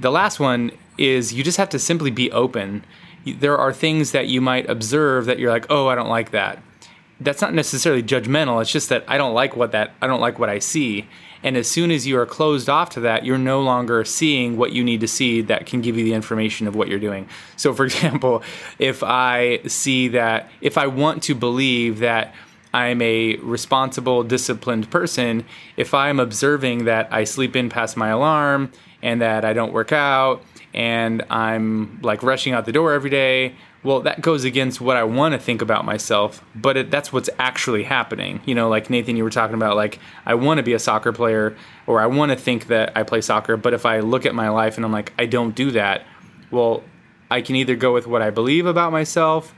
The 0.00 0.10
last 0.10 0.40
one 0.40 0.70
is 0.96 1.34
you 1.34 1.44
just 1.44 1.58
have 1.58 1.68
to 1.70 1.78
simply 1.78 2.10
be 2.10 2.32
open. 2.32 2.84
There 3.24 3.56
are 3.56 3.72
things 3.72 4.12
that 4.12 4.28
you 4.28 4.40
might 4.40 4.68
observe 4.68 5.26
that 5.26 5.38
you're 5.38 5.50
like, 5.50 5.66
oh, 5.70 5.88
I 5.88 5.94
don't 5.94 6.08
like 6.08 6.30
that 6.32 6.62
that's 7.24 7.42
not 7.42 7.54
necessarily 7.54 8.02
judgmental. 8.02 8.60
It's 8.60 8.70
just 8.70 8.88
that 8.88 9.04
I 9.08 9.16
don't 9.16 9.34
like 9.34 9.56
what 9.56 9.72
that 9.72 9.92
I 10.00 10.06
don't 10.06 10.20
like 10.20 10.38
what 10.38 10.48
I 10.48 10.58
see. 10.58 11.08
And 11.42 11.56
as 11.56 11.68
soon 11.68 11.90
as 11.90 12.06
you 12.06 12.18
are 12.18 12.26
closed 12.26 12.68
off 12.68 12.90
to 12.90 13.00
that, 13.00 13.24
you're 13.24 13.38
no 13.38 13.62
longer 13.62 14.04
seeing 14.04 14.56
what 14.56 14.72
you 14.72 14.84
need 14.84 15.00
to 15.00 15.08
see 15.08 15.40
that 15.42 15.66
can 15.66 15.80
give 15.80 15.96
you 15.96 16.04
the 16.04 16.14
information 16.14 16.68
of 16.68 16.76
what 16.76 16.88
you're 16.88 17.00
doing. 17.00 17.28
So 17.56 17.74
for 17.74 17.84
example, 17.86 18.42
if 18.78 19.02
I 19.02 19.60
see 19.66 20.08
that 20.08 20.50
if 20.60 20.78
I 20.78 20.86
want 20.86 21.22
to 21.24 21.34
believe 21.34 22.00
that 22.00 22.34
I'm 22.74 23.02
a 23.02 23.36
responsible, 23.36 24.22
disciplined 24.22 24.90
person, 24.90 25.44
if 25.76 25.92
I'm 25.92 26.18
observing 26.18 26.86
that 26.86 27.12
I 27.12 27.24
sleep 27.24 27.54
in 27.54 27.68
past 27.68 27.96
my 27.96 28.08
alarm 28.08 28.72
and 29.02 29.20
that 29.20 29.44
I 29.44 29.52
don't 29.52 29.72
work 29.72 29.92
out 29.92 30.42
and 30.74 31.22
I'm 31.30 32.00
like 32.02 32.22
rushing 32.22 32.52
out 32.52 32.64
the 32.64 32.72
door 32.72 32.92
every 32.92 33.10
day, 33.10 33.54
well, 33.82 34.00
that 34.02 34.20
goes 34.20 34.44
against 34.44 34.80
what 34.80 34.96
I 34.96 35.02
want 35.02 35.32
to 35.32 35.38
think 35.38 35.60
about 35.60 35.84
myself, 35.84 36.44
but 36.54 36.76
it, 36.76 36.90
that's 36.90 37.12
what's 37.12 37.28
actually 37.38 37.82
happening. 37.82 38.40
You 38.46 38.54
know, 38.54 38.68
like 38.68 38.90
Nathan, 38.90 39.16
you 39.16 39.24
were 39.24 39.30
talking 39.30 39.56
about, 39.56 39.76
like, 39.76 39.98
I 40.24 40.34
want 40.34 40.58
to 40.58 40.62
be 40.62 40.72
a 40.72 40.78
soccer 40.78 41.12
player 41.12 41.56
or 41.86 42.00
I 42.00 42.06
want 42.06 42.30
to 42.30 42.36
think 42.36 42.68
that 42.68 42.96
I 42.96 43.02
play 43.02 43.20
soccer, 43.20 43.56
but 43.56 43.74
if 43.74 43.84
I 43.84 44.00
look 44.00 44.24
at 44.24 44.34
my 44.34 44.48
life 44.50 44.76
and 44.76 44.84
I'm 44.84 44.92
like, 44.92 45.12
I 45.18 45.26
don't 45.26 45.54
do 45.54 45.72
that, 45.72 46.04
well, 46.50 46.84
I 47.30 47.40
can 47.40 47.56
either 47.56 47.74
go 47.74 47.92
with 47.92 48.06
what 48.06 48.22
I 48.22 48.30
believe 48.30 48.66
about 48.66 48.92
myself, 48.92 49.54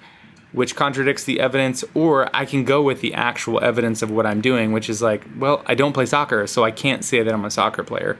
which 0.52 0.74
contradicts 0.74 1.24
the 1.24 1.40
evidence, 1.40 1.84
or 1.92 2.34
I 2.34 2.46
can 2.46 2.64
go 2.64 2.80
with 2.80 3.00
the 3.00 3.12
actual 3.12 3.62
evidence 3.62 4.00
of 4.00 4.10
what 4.10 4.24
I'm 4.24 4.40
doing, 4.40 4.72
which 4.72 4.88
is 4.88 5.02
like, 5.02 5.26
well, 5.36 5.62
I 5.66 5.74
don't 5.74 5.92
play 5.92 6.06
soccer, 6.06 6.46
so 6.46 6.64
I 6.64 6.70
can't 6.70 7.04
say 7.04 7.22
that 7.22 7.34
I'm 7.34 7.44
a 7.44 7.50
soccer 7.50 7.82
player. 7.82 8.16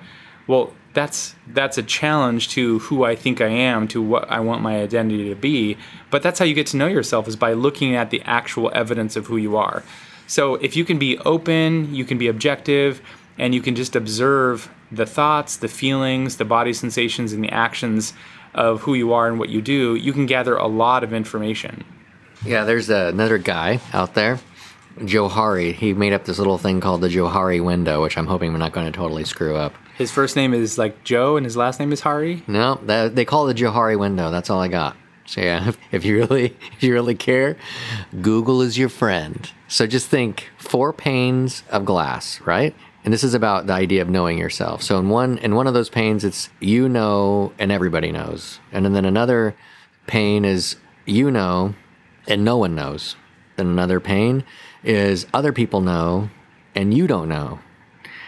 Well, 0.47 0.73
that's 0.93 1.35
that's 1.49 1.77
a 1.77 1.83
challenge 1.83 2.49
to 2.51 2.79
who 2.81 3.05
I 3.05 3.17
think 3.17 3.41
I 3.41 3.49
am, 3.49 3.89
to 3.89 4.01
what 4.01 4.31
I 4.31 4.41
want 4.41 4.63
my 4.63 4.81
identity 4.81 5.29
to 5.29 5.35
be. 5.35 5.77
But 6.11 6.23
that's 6.23 6.39
how 6.39 6.45
you 6.45 6.55
get 6.55 6.69
to 6.69 6.77
know 6.77 6.87
yourself 6.87 7.27
is 7.27 7.37
by 7.37 7.53
looking 7.53 7.95
at 7.97 8.11
the 8.11 8.23
actual 8.23 8.71
evidence 8.75 9.17
of 9.17 9.27
who 9.27 9.37
you 9.37 9.57
are. 9.57 9.83
So 10.27 10.55
if 10.57 10.77
you 10.77 10.85
can 10.85 10.99
be 10.99 11.19
open, 11.19 11.95
you 11.95 12.05
can 12.05 12.17
be 12.17 12.29
objective, 12.29 13.03
and 13.39 13.55
you 13.55 13.61
can 13.61 13.75
just 13.75 13.97
observe 13.97 14.71
the 14.91 15.07
thoughts, 15.07 15.57
the 15.57 15.69
feelings, 15.69 16.37
the 16.37 16.45
body 16.45 16.73
sensations, 16.73 17.33
and 17.33 17.43
the 17.43 17.51
actions 17.51 18.13
of 18.55 18.83
who 18.83 18.95
you 18.95 19.13
are 19.13 19.27
and 19.29 19.39
what 19.39 19.49
you 19.49 19.61
do, 19.61 19.97
you 19.97 20.13
can 20.13 20.27
gather 20.27 20.57
a 20.57 20.67
lot 20.67 21.03
of 21.03 21.13
information. 21.13 21.85
Yeah, 22.45 22.65
there's 22.65 22.89
another 22.89 23.39
guy 23.39 23.81
out 23.93 24.15
there, 24.15 24.39
Johari. 24.99 25.73
He 25.75 25.93
made 25.93 26.13
up 26.13 26.25
this 26.25 26.39
little 26.39 26.59
thing 26.59 26.81
called 26.81 27.01
the 27.01 27.09
Johari 27.09 27.63
window, 27.63 28.03
which 28.03 28.17
I'm 28.17 28.27
hoping 28.27 28.53
we're 28.53 28.59
not 28.59 28.73
going 28.73 28.87
to 28.87 28.93
totally 28.93 29.25
screw 29.25 29.57
up. 29.57 29.75
His 29.97 30.11
first 30.11 30.37
name 30.37 30.55
is 30.55 30.79
like 30.79 31.05
Joe, 31.05 31.37
and 31.37 31.45
his 31.45 31.57
last 31.57 31.79
name 31.81 31.93
is 31.93 32.01
Hari. 32.01 32.43
No, 32.47 32.81
that, 32.85 33.15
they 33.15 33.25
call 33.25 33.49
it 33.49 33.55
the 33.55 33.61
Johari 33.61 33.99
window. 33.99 34.31
That's 34.31 34.51
all 34.51 34.61
I 34.61 34.69
got. 34.69 34.97
So 35.27 35.41
yeah, 35.41 35.69
if, 35.69 35.79
if 35.93 36.05
you 36.05 36.19
really 36.19 36.57
if 36.77 36.83
you 36.83 36.93
really 36.93 37.15
care, 37.15 37.57
Google 38.21 38.63
is 38.63 38.79
your 38.79 38.89
friend. 38.89 39.51
So 39.69 39.87
just 39.87 40.09
think 40.09 40.51
four 40.59 40.93
panes 40.93 41.63
of 41.71 41.85
glass, 41.85 42.41
right? 42.43 42.75
And 43.05 43.13
this 43.13 43.25
is 43.25 43.35
about 43.35 43.67
the 43.67 43.75
idea 43.75 44.01
of 44.01 44.09
knowing 44.09 44.39
yourself. 44.39 44.83
So 44.83 44.99
in 44.99 45.09
one 45.09 45.39
in 45.39 45.55
one 45.55 45.67
of 45.67 45.75
those 45.75 45.91
panes, 45.91 46.25
it's 46.25 46.49
you 46.61 46.89
know 46.89 47.53
and 47.59 47.71
everybody 47.71 48.13
knows, 48.13 48.61
and 48.73 48.95
then 48.95 49.05
another 49.05 49.55
pane 50.07 50.45
is 50.45 50.77
you 51.07 51.31
know 51.31 51.75
and 52.27 52.45
no 52.45 52.57
one 52.57 52.75
knows. 52.75 53.17
Then 53.57 53.69
another 53.69 54.01
pane 54.01 54.45
is 54.85 55.27
other 55.35 55.53
people 55.53 55.81
know 55.81 56.31
and 56.75 56.95
you 56.95 57.07
don't 57.07 57.29
know. 57.29 57.59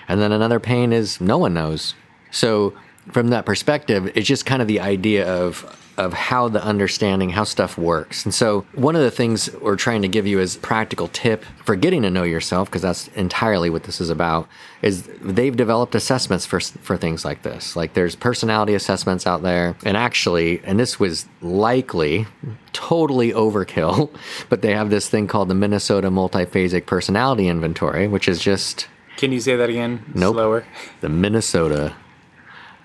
And 0.08 0.20
then 0.20 0.32
another 0.32 0.60
pain 0.60 0.92
is 0.92 1.20
no 1.20 1.38
one 1.38 1.54
knows. 1.54 1.94
So 2.30 2.74
from 3.12 3.28
that 3.28 3.46
perspective, 3.46 4.10
it's 4.14 4.26
just 4.26 4.46
kind 4.46 4.62
of 4.62 4.68
the 4.68 4.80
idea 4.80 5.26
of 5.28 5.64
of 5.98 6.12
how 6.12 6.48
the 6.48 6.62
understanding 6.62 7.30
how 7.30 7.44
stuff 7.44 7.78
works. 7.78 8.24
And 8.24 8.34
so 8.34 8.66
one 8.74 8.94
of 8.94 9.02
the 9.02 9.10
things 9.10 9.50
we're 9.60 9.76
trying 9.76 10.02
to 10.02 10.08
give 10.08 10.26
you 10.26 10.40
as 10.40 10.56
practical 10.56 11.08
tip 11.08 11.44
for 11.64 11.74
getting 11.74 12.02
to 12.02 12.10
know 12.10 12.22
yourself 12.22 12.68
because 12.68 12.82
that's 12.82 13.08
entirely 13.08 13.70
what 13.70 13.84
this 13.84 14.00
is 14.00 14.10
about 14.10 14.46
is 14.82 15.08
they've 15.22 15.56
developed 15.56 15.94
assessments 15.94 16.44
for 16.44 16.60
for 16.60 16.96
things 16.96 17.24
like 17.24 17.42
this. 17.42 17.76
Like 17.76 17.94
there's 17.94 18.14
personality 18.14 18.74
assessments 18.74 19.26
out 19.26 19.42
there 19.42 19.76
and 19.84 19.96
actually 19.96 20.60
and 20.64 20.78
this 20.78 21.00
was 21.00 21.26
likely 21.40 22.26
totally 22.74 23.32
overkill, 23.32 24.10
but 24.50 24.60
they 24.60 24.74
have 24.74 24.90
this 24.90 25.08
thing 25.08 25.26
called 25.26 25.48
the 25.48 25.54
Minnesota 25.54 26.10
Multiphasic 26.10 26.84
Personality 26.84 27.48
Inventory, 27.48 28.06
which 28.06 28.28
is 28.28 28.38
just 28.38 28.88
can 29.16 29.32
you 29.32 29.40
say 29.40 29.56
that 29.56 29.70
again? 29.70 30.04
Nope. 30.14 30.34
Slower. 30.34 30.66
The 31.00 31.08
Minnesota 31.08 31.96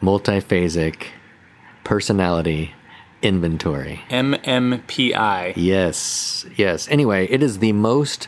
Multiphasic 0.01 1.07
Personality 1.83 2.73
Inventory. 3.21 4.01
MMPI. 4.09 5.53
Yes, 5.55 6.45
yes. 6.55 6.87
Anyway, 6.89 7.27
it 7.29 7.43
is 7.43 7.59
the 7.59 7.73
most 7.73 8.27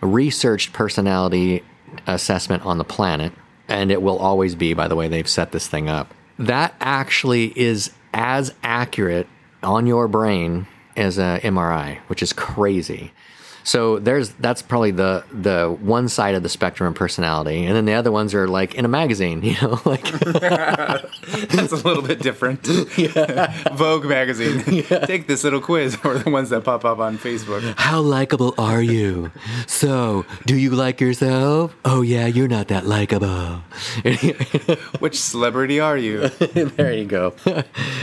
researched 0.00 0.72
personality 0.72 1.62
assessment 2.06 2.64
on 2.64 2.78
the 2.78 2.84
planet, 2.84 3.32
and 3.68 3.90
it 3.90 4.02
will 4.02 4.18
always 4.18 4.54
be, 4.54 4.74
by 4.74 4.88
the 4.88 4.96
way, 4.96 5.08
they've 5.08 5.28
set 5.28 5.52
this 5.52 5.68
thing 5.68 5.88
up. 5.88 6.12
That 6.38 6.74
actually 6.80 7.58
is 7.58 7.92
as 8.12 8.52
accurate 8.62 9.26
on 9.62 9.86
your 9.86 10.08
brain 10.08 10.66
as 10.96 11.18
a 11.18 11.40
MRI, 11.42 11.98
which 12.08 12.22
is 12.22 12.32
crazy. 12.32 13.12
So 13.64 13.98
there's 13.98 14.30
that's 14.30 14.62
probably 14.62 14.90
the 14.90 15.24
the 15.32 15.76
one 15.80 16.08
side 16.08 16.34
of 16.34 16.42
the 16.42 16.48
spectrum 16.48 16.88
of 16.88 16.94
personality, 16.94 17.64
and 17.64 17.76
then 17.76 17.84
the 17.84 17.94
other 17.94 18.10
ones 18.10 18.34
are 18.34 18.48
like 18.48 18.74
in 18.74 18.84
a 18.84 18.88
magazine, 18.88 19.42
you 19.42 19.54
know, 19.62 19.80
like 19.84 20.02
that's 20.20 21.72
a 21.72 21.76
little 21.76 22.02
bit 22.02 22.20
different. 22.20 22.68
Yeah. 23.02 23.74
Vogue 23.74 24.04
magazine. 24.04 24.62
Yeah. 24.66 25.06
Take 25.06 25.26
this 25.26 25.44
little 25.44 25.60
quiz, 25.60 25.96
or 26.04 26.18
the 26.18 26.30
ones 26.30 26.50
that 26.50 26.62
pop 26.64 26.84
up 26.84 26.98
on 26.98 27.18
Facebook. 27.18 27.62
How 27.76 28.00
likable 28.00 28.54
are 28.58 28.82
you? 28.82 29.30
So, 29.66 30.24
do 30.46 30.56
you 30.56 30.70
like 30.70 31.00
yourself? 31.00 31.74
Oh 31.84 32.02
yeah, 32.02 32.26
you're 32.26 32.48
not 32.48 32.68
that 32.68 32.86
likable. 32.86 33.62
Which 34.98 35.18
celebrity 35.18 35.80
are 35.80 35.96
you? 35.96 36.28
there 36.28 36.92
you 36.92 37.04
go. 37.04 37.34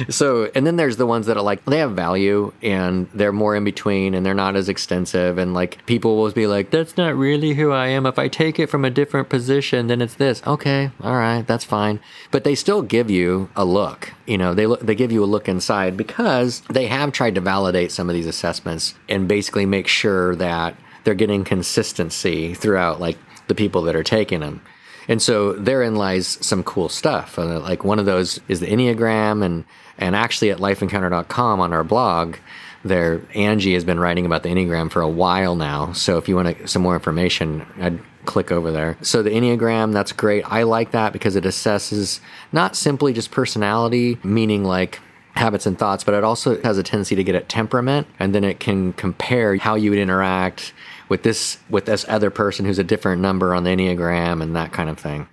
so, 0.10 0.50
and 0.56 0.66
then 0.66 0.76
there's 0.76 0.98
the 0.98 1.06
ones 1.06 1.28
that 1.28 1.38
are 1.38 1.44
like 1.44 1.64
they 1.66 1.80
have 1.80 1.92
value 1.92 2.52
and 2.62 3.08
they're 3.14 3.32
more 3.32 3.56
in 3.56 3.64
between 3.64 4.14
and 4.14 4.26
they're 4.26 4.34
not 4.34 4.56
as 4.56 4.70
extensive 4.70 5.38
and 5.38 5.49
and 5.50 5.56
like 5.56 5.84
people 5.88 6.16
will 6.16 6.32
be 6.32 6.46
like, 6.46 6.70
that's 6.70 6.96
not 6.96 7.16
really 7.16 7.56
who 7.56 7.72
I 7.72 7.88
am. 7.88 8.06
If 8.06 8.20
I 8.20 8.28
take 8.28 8.60
it 8.60 8.68
from 8.68 8.86
a 8.86 8.92
different 8.92 9.30
position, 9.30 9.88
then 9.88 10.00
it's 10.00 10.14
this. 10.14 10.46
Okay, 10.46 10.92
all 11.02 11.16
right, 11.16 11.46
that's 11.46 11.64
fine. 11.64 12.00
But 12.30 12.44
they 12.44 12.54
still 12.54 12.84
give 12.84 13.10
you 13.10 13.50
a 13.56 13.66
look. 13.66 14.14
You 14.28 14.38
know, 14.38 14.54
they 14.54 14.68
look, 14.68 14.82
they 14.82 14.94
give 14.94 15.12
you 15.12 15.24
a 15.24 15.26
look 15.26 15.50
inside 15.50 15.98
because 15.98 16.62
they 16.70 16.86
have 16.86 17.12
tried 17.12 17.34
to 17.36 17.42
validate 17.42 17.92
some 17.92 18.10
of 18.10 18.14
these 18.14 18.28
assessments 18.28 18.94
and 19.10 19.28
basically 19.28 19.66
make 19.66 19.88
sure 19.88 20.36
that 20.36 20.76
they're 21.04 21.16
getting 21.16 21.44
consistency 21.44 22.54
throughout 22.54 23.02
like 23.02 23.18
the 23.48 23.56
people 23.56 23.82
that 23.84 23.96
are 23.96 24.04
taking 24.04 24.42
them. 24.42 24.62
And 25.08 25.20
so 25.20 25.54
therein 25.54 25.96
lies 25.96 26.38
some 26.46 26.64
cool 26.64 26.90
stuff. 26.90 27.40
Uh, 27.40 27.60
like 27.60 27.84
one 27.84 27.98
of 27.98 28.06
those 28.06 28.40
is 28.48 28.60
the 28.60 28.68
Enneagram 28.68 29.44
and 29.44 29.66
and 29.98 30.16
actually 30.16 30.52
at 30.52 30.60
lifeencounter.com 30.60 31.60
on 31.60 31.74
our 31.74 31.84
blog, 31.84 32.36
there 32.84 33.22
Angie 33.36 33.74
has 33.74 33.84
been 33.84 34.00
writing 34.00 34.26
about 34.26 34.44
the 34.44 34.50
Enneagram 34.50 34.92
for 34.92 35.02
a 35.02 35.10
while 35.10 35.56
now. 35.56 35.92
So 35.94 36.18
if 36.18 36.28
you 36.28 36.36
want 36.36 36.70
some 36.70 36.82
more 36.82 36.96
information, 36.96 37.66
I'd 37.80 38.00
click 38.26 38.52
over 38.52 38.72
there. 38.72 38.98
So 39.02 39.24
the 39.24 39.32
Enneagram, 39.32 39.94
that's 39.94 40.12
great. 40.12 40.44
I 40.46 40.64
like 40.64 40.92
that 40.92 41.14
because 41.14 41.36
it 41.36 41.44
assesses 41.44 42.20
not 42.52 42.76
simply 42.76 43.14
just 43.14 43.32
personality, 43.32 44.18
meaning 44.24 44.64
like 44.64 45.00
habits 45.36 45.66
and 45.66 45.78
thoughts, 45.78 46.04
but 46.04 46.14
it 46.14 46.24
also 46.24 46.62
has 46.62 46.78
a 46.78 46.84
tendency 46.84 47.16
to 47.16 47.24
get 47.24 47.36
at 47.36 47.50
temperament 47.50 48.08
and 48.20 48.36
then 48.36 48.44
it 48.44 48.60
can 48.60 48.94
compare 48.94 49.56
how 49.58 49.76
you 49.76 49.90
would 49.90 50.00
interact 50.00 50.74
with 51.08 51.24
this 51.24 51.58
with 51.70 51.86
this 51.86 52.06
other 52.08 52.30
person 52.30 52.66
who's 52.66 52.80
a 52.80 52.84
different 52.84 53.22
number 53.22 53.56
on 53.56 53.64
the 53.64 53.70
Enneagram 53.70 54.42
and 54.44 54.56
that 54.56 54.72
kind 54.72 54.90
of 54.90 55.00
thing. 55.00 55.28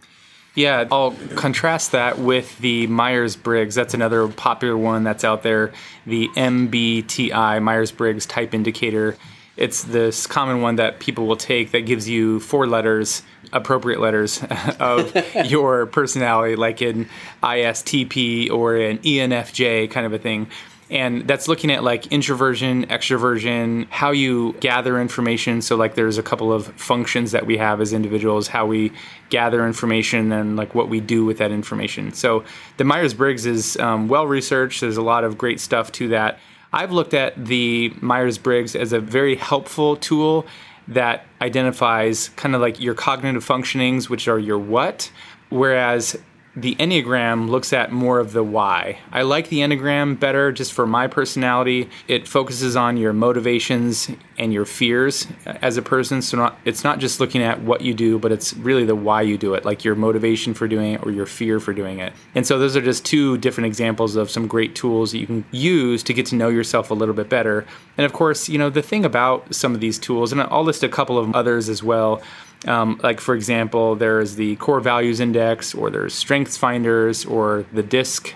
Yeah, 0.56 0.88
I'll 0.90 1.12
contrast 1.34 1.92
that 1.92 2.18
with 2.18 2.58
the 2.58 2.86
Myers 2.86 3.36
Briggs. 3.36 3.74
That's 3.74 3.92
another 3.92 4.26
popular 4.26 4.76
one 4.76 5.04
that's 5.04 5.22
out 5.22 5.42
there. 5.42 5.70
The 6.06 6.28
MBTI, 6.28 7.62
Myers 7.62 7.92
Briggs 7.92 8.24
Type 8.24 8.54
Indicator. 8.54 9.16
It's 9.58 9.84
this 9.84 10.26
common 10.26 10.62
one 10.62 10.76
that 10.76 10.98
people 10.98 11.26
will 11.26 11.36
take 11.36 11.72
that 11.72 11.82
gives 11.82 12.08
you 12.08 12.40
four 12.40 12.66
letters, 12.66 13.22
appropriate 13.52 14.00
letters 14.00 14.42
of 14.80 15.14
your 15.44 15.84
personality, 15.84 16.56
like 16.56 16.80
an 16.80 17.06
ISTP 17.42 18.50
or 18.50 18.76
an 18.76 18.96
ENFJ 18.98 19.90
kind 19.90 20.06
of 20.06 20.14
a 20.14 20.18
thing. 20.18 20.48
And 20.88 21.26
that's 21.26 21.48
looking 21.48 21.72
at 21.72 21.82
like 21.82 22.06
introversion, 22.12 22.86
extroversion, 22.86 23.88
how 23.90 24.12
you 24.12 24.52
gather 24.60 25.00
information. 25.00 25.60
So, 25.60 25.74
like, 25.74 25.96
there's 25.96 26.16
a 26.16 26.22
couple 26.22 26.52
of 26.52 26.66
functions 26.80 27.32
that 27.32 27.44
we 27.44 27.56
have 27.56 27.80
as 27.80 27.92
individuals, 27.92 28.46
how 28.46 28.66
we 28.66 28.92
gather 29.28 29.66
information 29.66 30.30
and 30.30 30.56
like 30.56 30.76
what 30.76 30.88
we 30.88 31.00
do 31.00 31.24
with 31.24 31.38
that 31.38 31.50
information. 31.50 32.12
So, 32.12 32.44
the 32.76 32.84
Myers 32.84 33.14
Briggs 33.14 33.46
is 33.46 33.76
um, 33.78 34.06
well 34.06 34.28
researched. 34.28 34.80
There's 34.80 34.96
a 34.96 35.02
lot 35.02 35.24
of 35.24 35.36
great 35.36 35.58
stuff 35.58 35.90
to 35.92 36.08
that. 36.08 36.38
I've 36.72 36.92
looked 36.92 37.14
at 37.14 37.46
the 37.46 37.92
Myers 38.00 38.38
Briggs 38.38 38.76
as 38.76 38.92
a 38.92 39.00
very 39.00 39.34
helpful 39.34 39.96
tool 39.96 40.46
that 40.88 41.26
identifies 41.40 42.28
kind 42.30 42.54
of 42.54 42.60
like 42.60 42.80
your 42.80 42.94
cognitive 42.94 43.44
functionings, 43.44 44.08
which 44.08 44.28
are 44.28 44.38
your 44.38 44.58
what, 44.58 45.10
whereas 45.48 46.16
the 46.56 46.74
Enneagram 46.76 47.50
looks 47.50 47.74
at 47.74 47.92
more 47.92 48.18
of 48.18 48.32
the 48.32 48.42
why. 48.42 48.98
I 49.12 49.22
like 49.22 49.50
the 49.50 49.58
Enneagram 49.58 50.18
better 50.18 50.50
just 50.52 50.72
for 50.72 50.86
my 50.86 51.06
personality. 51.06 51.90
It 52.08 52.26
focuses 52.26 52.74
on 52.76 52.96
your 52.96 53.12
motivations 53.12 54.08
and 54.38 54.54
your 54.54 54.64
fears 54.64 55.26
as 55.44 55.76
a 55.76 55.82
person. 55.82 56.22
So 56.22 56.38
not, 56.38 56.58
it's 56.64 56.82
not 56.82 56.98
just 56.98 57.20
looking 57.20 57.42
at 57.42 57.60
what 57.60 57.82
you 57.82 57.92
do, 57.92 58.18
but 58.18 58.32
it's 58.32 58.54
really 58.54 58.86
the 58.86 58.94
why 58.94 59.20
you 59.20 59.36
do 59.36 59.52
it, 59.52 59.66
like 59.66 59.84
your 59.84 59.94
motivation 59.94 60.54
for 60.54 60.66
doing 60.66 60.94
it 60.94 61.04
or 61.04 61.10
your 61.10 61.26
fear 61.26 61.60
for 61.60 61.74
doing 61.74 61.98
it. 61.98 62.14
And 62.34 62.46
so 62.46 62.58
those 62.58 62.74
are 62.74 62.82
just 62.82 63.04
two 63.04 63.36
different 63.36 63.66
examples 63.66 64.16
of 64.16 64.30
some 64.30 64.46
great 64.46 64.74
tools 64.74 65.12
that 65.12 65.18
you 65.18 65.26
can 65.26 65.44
use 65.50 66.02
to 66.04 66.14
get 66.14 66.24
to 66.26 66.36
know 66.36 66.48
yourself 66.48 66.90
a 66.90 66.94
little 66.94 67.14
bit 67.14 67.28
better. 67.28 67.66
And 67.98 68.06
of 68.06 68.14
course, 68.14 68.48
you 68.48 68.56
know, 68.56 68.70
the 68.70 68.82
thing 68.82 69.04
about 69.04 69.54
some 69.54 69.74
of 69.74 69.80
these 69.80 69.98
tools, 69.98 70.32
and 70.32 70.40
I'll 70.40 70.64
list 70.64 70.82
a 70.82 70.88
couple 70.88 71.18
of 71.18 71.34
others 71.34 71.68
as 71.68 71.82
well, 71.82 72.22
um, 72.66 72.98
like, 73.02 73.20
for 73.20 73.34
example, 73.34 73.94
there's 73.94 74.36
the 74.36 74.56
Core 74.56 74.80
Values 74.80 75.20
Index, 75.20 75.74
or 75.74 75.90
there's 75.90 76.14
Strengths 76.14 76.56
Finders, 76.56 77.24
or 77.24 77.64
the 77.72 77.82
DISC. 77.82 78.34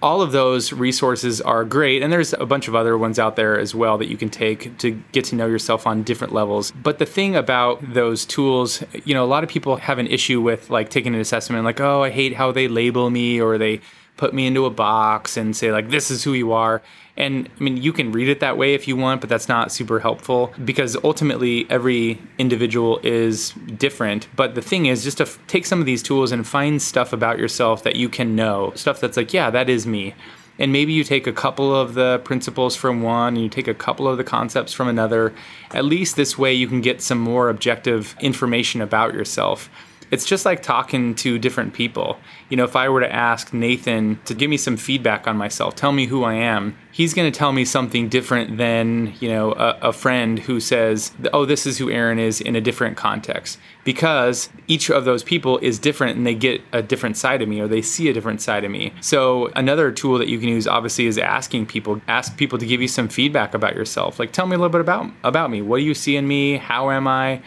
All 0.00 0.22
of 0.22 0.32
those 0.32 0.72
resources 0.72 1.40
are 1.40 1.64
great, 1.64 2.02
and 2.02 2.12
there's 2.12 2.32
a 2.32 2.46
bunch 2.46 2.68
of 2.68 2.74
other 2.74 2.96
ones 2.96 3.18
out 3.18 3.36
there 3.36 3.58
as 3.58 3.74
well 3.74 3.98
that 3.98 4.06
you 4.06 4.16
can 4.16 4.30
take 4.30 4.78
to 4.78 4.92
get 5.12 5.24
to 5.26 5.36
know 5.36 5.46
yourself 5.46 5.86
on 5.86 6.02
different 6.02 6.32
levels. 6.32 6.70
But 6.70 6.98
the 6.98 7.06
thing 7.06 7.36
about 7.36 7.92
those 7.92 8.24
tools, 8.24 8.82
you 9.04 9.14
know, 9.14 9.24
a 9.24 9.26
lot 9.26 9.44
of 9.44 9.50
people 9.50 9.76
have 9.76 9.98
an 9.98 10.06
issue 10.06 10.40
with 10.40 10.70
like 10.70 10.88
taking 10.88 11.14
an 11.14 11.20
assessment, 11.20 11.64
like, 11.64 11.80
oh, 11.80 12.02
I 12.02 12.10
hate 12.10 12.34
how 12.34 12.52
they 12.52 12.68
label 12.68 13.10
me, 13.10 13.40
or 13.40 13.58
they 13.58 13.80
put 14.16 14.34
me 14.34 14.46
into 14.46 14.66
a 14.66 14.70
box 14.70 15.36
and 15.36 15.56
say 15.56 15.72
like 15.72 15.88
this 15.88 16.10
is 16.10 16.22
who 16.22 16.32
you 16.32 16.52
are 16.52 16.82
and 17.16 17.48
i 17.58 17.62
mean 17.62 17.76
you 17.76 17.92
can 17.92 18.12
read 18.12 18.28
it 18.28 18.40
that 18.40 18.56
way 18.56 18.74
if 18.74 18.88
you 18.88 18.96
want 18.96 19.20
but 19.20 19.28
that's 19.28 19.48
not 19.48 19.70
super 19.70 20.00
helpful 20.00 20.52
because 20.64 20.96
ultimately 21.04 21.66
every 21.70 22.20
individual 22.38 23.00
is 23.02 23.52
different. 23.76 24.28
But 24.36 24.54
the 24.54 24.62
thing 24.62 24.86
is 24.86 25.04
just 25.04 25.18
to 25.18 25.24
f- 25.24 25.38
take 25.46 25.66
some 25.66 25.80
of 25.80 25.86
these 25.86 26.02
tools 26.02 26.32
and 26.32 26.46
find 26.46 26.80
stuff 26.80 27.12
about 27.12 27.38
yourself 27.38 27.82
that 27.84 27.96
you 27.96 28.08
can 28.08 28.36
know. 28.36 28.72
Stuff 28.74 29.00
that's 29.00 29.16
like 29.16 29.32
yeah 29.32 29.50
that 29.50 29.68
is 29.68 29.86
me. 29.86 30.14
And 30.58 30.70
maybe 30.70 30.92
you 30.92 31.02
take 31.02 31.26
a 31.26 31.32
couple 31.32 31.74
of 31.74 31.94
the 31.94 32.20
principles 32.24 32.76
from 32.76 33.02
one 33.02 33.34
and 33.34 33.42
you 33.42 33.48
take 33.48 33.68
a 33.68 33.74
couple 33.74 34.06
of 34.06 34.18
the 34.18 34.24
concepts 34.24 34.72
from 34.72 34.86
another. 34.86 35.32
At 35.72 35.84
least 35.84 36.16
this 36.16 36.36
way 36.36 36.52
you 36.52 36.68
can 36.68 36.80
get 36.80 37.00
some 37.00 37.18
more 37.18 37.48
objective 37.48 38.14
information 38.20 38.80
about 38.80 39.14
yourself 39.14 39.70
it's 40.12 40.26
just 40.26 40.44
like 40.44 40.62
talking 40.62 41.14
to 41.14 41.38
different 41.38 41.72
people. 41.72 42.18
You 42.50 42.58
know, 42.58 42.64
if 42.64 42.76
I 42.76 42.90
were 42.90 43.00
to 43.00 43.10
ask 43.10 43.54
Nathan 43.54 44.20
to 44.26 44.34
give 44.34 44.50
me 44.50 44.58
some 44.58 44.76
feedback 44.76 45.26
on 45.26 45.38
myself, 45.38 45.74
tell 45.74 45.90
me 45.90 46.04
who 46.04 46.22
I 46.22 46.34
am, 46.34 46.76
he's 46.92 47.14
going 47.14 47.32
to 47.32 47.36
tell 47.36 47.52
me 47.52 47.64
something 47.64 48.10
different 48.10 48.58
than, 48.58 49.14
you 49.20 49.30
know, 49.30 49.52
a, 49.52 49.78
a, 49.80 49.92
friend 49.94 50.38
who 50.38 50.60
says, 50.60 51.12
oh, 51.32 51.46
this 51.46 51.64
is 51.64 51.78
who 51.78 51.90
Aaron 51.90 52.18
is 52.18 52.42
in 52.42 52.54
a 52.54 52.60
different 52.60 52.98
context. 52.98 53.58
Because 53.84 54.50
each 54.66 54.90
of 54.90 55.06
those 55.06 55.22
people 55.22 55.56
is 55.58 55.78
different 55.78 56.18
and 56.18 56.26
they 56.26 56.34
get 56.34 56.60
a 56.74 56.82
different 56.82 57.16
side 57.16 57.40
of 57.40 57.48
me 57.48 57.60
or 57.60 57.66
they 57.66 57.80
see 57.80 58.10
a 58.10 58.12
different 58.12 58.42
side 58.42 58.64
of 58.64 58.70
me. 58.70 58.92
So, 59.00 59.46
another 59.56 59.90
tool 59.90 60.18
that 60.18 60.28
you 60.28 60.38
can 60.38 60.50
use, 60.50 60.66
obviously, 60.66 61.06
is 61.06 61.16
asking 61.16 61.66
people, 61.66 62.02
ask 62.06 62.36
people 62.36 62.58
to 62.58 62.66
give 62.66 62.82
you 62.82 62.88
some 62.88 63.08
feedback 63.08 63.54
about 63.54 63.74
yourself. 63.74 64.18
Like, 64.18 64.32
tell 64.32 64.46
me 64.46 64.56
a 64.56 64.58
little 64.58 64.68
bit 64.68 64.82
about, 64.82 65.10
about 65.24 65.50
me. 65.50 65.62
What 65.62 65.78
do 65.78 65.84
you 65.84 65.94
see 65.94 66.16
in 66.16 66.28
me? 66.28 66.58
How 66.58 66.90
am 66.90 67.08
I? 67.08 67.40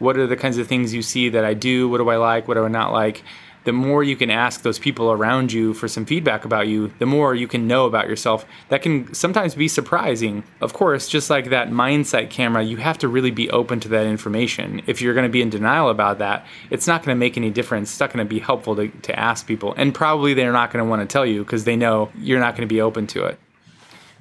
What 0.00 0.16
are 0.16 0.26
the 0.26 0.36
kinds 0.36 0.58
of 0.58 0.66
things 0.66 0.92
you 0.92 1.02
see 1.02 1.28
that 1.28 1.44
I 1.44 1.54
do? 1.54 1.88
What 1.88 1.98
do 1.98 2.08
I 2.08 2.16
like? 2.16 2.48
What 2.48 2.54
do 2.54 2.64
I 2.64 2.68
not 2.68 2.92
like? 2.92 3.22
The 3.64 3.72
more 3.72 4.02
you 4.02 4.16
can 4.16 4.30
ask 4.30 4.62
those 4.62 4.78
people 4.78 5.12
around 5.12 5.52
you 5.52 5.74
for 5.74 5.86
some 5.86 6.06
feedback 6.06 6.46
about 6.46 6.66
you, 6.66 6.92
the 6.98 7.04
more 7.04 7.34
you 7.34 7.46
can 7.46 7.68
know 7.68 7.84
about 7.84 8.08
yourself. 8.08 8.46
That 8.70 8.80
can 8.80 9.12
sometimes 9.12 9.54
be 9.54 9.68
surprising. 9.68 10.44
Of 10.62 10.72
course, 10.72 11.08
just 11.08 11.28
like 11.28 11.50
that 11.50 11.70
mindsight 11.70 12.30
camera, 12.30 12.62
you 12.62 12.78
have 12.78 12.96
to 12.98 13.08
really 13.08 13.30
be 13.30 13.50
open 13.50 13.78
to 13.80 13.88
that 13.88 14.06
information. 14.06 14.80
If 14.86 15.02
you're 15.02 15.12
going 15.12 15.26
to 15.26 15.32
be 15.32 15.42
in 15.42 15.50
denial 15.50 15.90
about 15.90 16.18
that, 16.18 16.46
it's 16.70 16.86
not 16.86 17.04
going 17.04 17.14
to 17.14 17.18
make 17.18 17.36
any 17.36 17.50
difference. 17.50 17.90
It's 17.90 18.00
not 18.00 18.10
going 18.10 18.26
to 18.26 18.28
be 18.28 18.40
helpful 18.40 18.76
to, 18.76 18.88
to 18.88 19.18
ask 19.18 19.46
people. 19.46 19.74
And 19.76 19.94
probably 19.94 20.32
they're 20.32 20.52
not 20.52 20.72
going 20.72 20.82
to 20.82 20.88
want 20.88 21.02
to 21.02 21.12
tell 21.12 21.26
you 21.26 21.44
because 21.44 21.64
they 21.64 21.76
know 21.76 22.10
you're 22.18 22.40
not 22.40 22.56
going 22.56 22.66
to 22.66 22.74
be 22.74 22.80
open 22.80 23.06
to 23.08 23.24
it. 23.24 23.38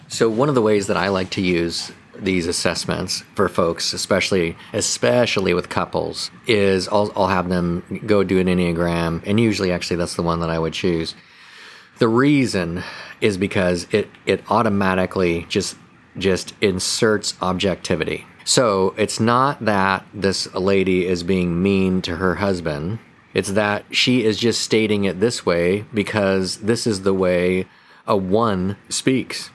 So, 0.09 0.29
one 0.29 0.49
of 0.49 0.55
the 0.55 0.61
ways 0.61 0.87
that 0.87 0.97
I 0.97 1.09
like 1.09 1.29
to 1.31 1.41
use 1.41 1.93
these 2.23 2.47
assessments 2.47 3.23
for 3.35 3.49
folks, 3.49 3.93
especially 3.93 4.57
especially 4.73 5.53
with 5.53 5.69
couples, 5.69 6.31
is 6.47 6.87
I'll, 6.87 7.11
I'll 7.15 7.27
have 7.27 7.49
them 7.49 8.01
go 8.05 8.23
do 8.23 8.39
an 8.39 8.47
enneagram, 8.47 9.23
and 9.25 9.39
usually, 9.39 9.71
actually, 9.71 9.97
that's 9.97 10.15
the 10.15 10.23
one 10.23 10.39
that 10.39 10.49
I 10.49 10.59
would 10.59 10.73
choose. 10.73 11.15
The 11.99 12.07
reason 12.07 12.83
is 13.21 13.37
because 13.37 13.87
it 13.91 14.09
it 14.25 14.43
automatically 14.49 15.45
just 15.49 15.75
just 16.17 16.53
inserts 16.61 17.35
objectivity. 17.41 18.25
So 18.45 18.95
it's 18.97 19.19
not 19.19 19.65
that 19.65 20.05
this 20.13 20.51
lady 20.55 21.05
is 21.05 21.23
being 21.23 21.61
mean 21.61 22.01
to 22.03 22.15
her 22.15 22.35
husband. 22.35 22.99
It's 23.33 23.51
that 23.51 23.85
she 23.91 24.23
is 24.23 24.39
just 24.39 24.61
stating 24.61 25.03
it 25.03 25.19
this 25.19 25.45
way 25.45 25.85
because 25.93 26.57
this 26.57 26.87
is 26.87 27.03
the 27.03 27.13
way 27.13 27.67
a 28.07 28.17
one 28.17 28.75
speaks. 28.89 29.51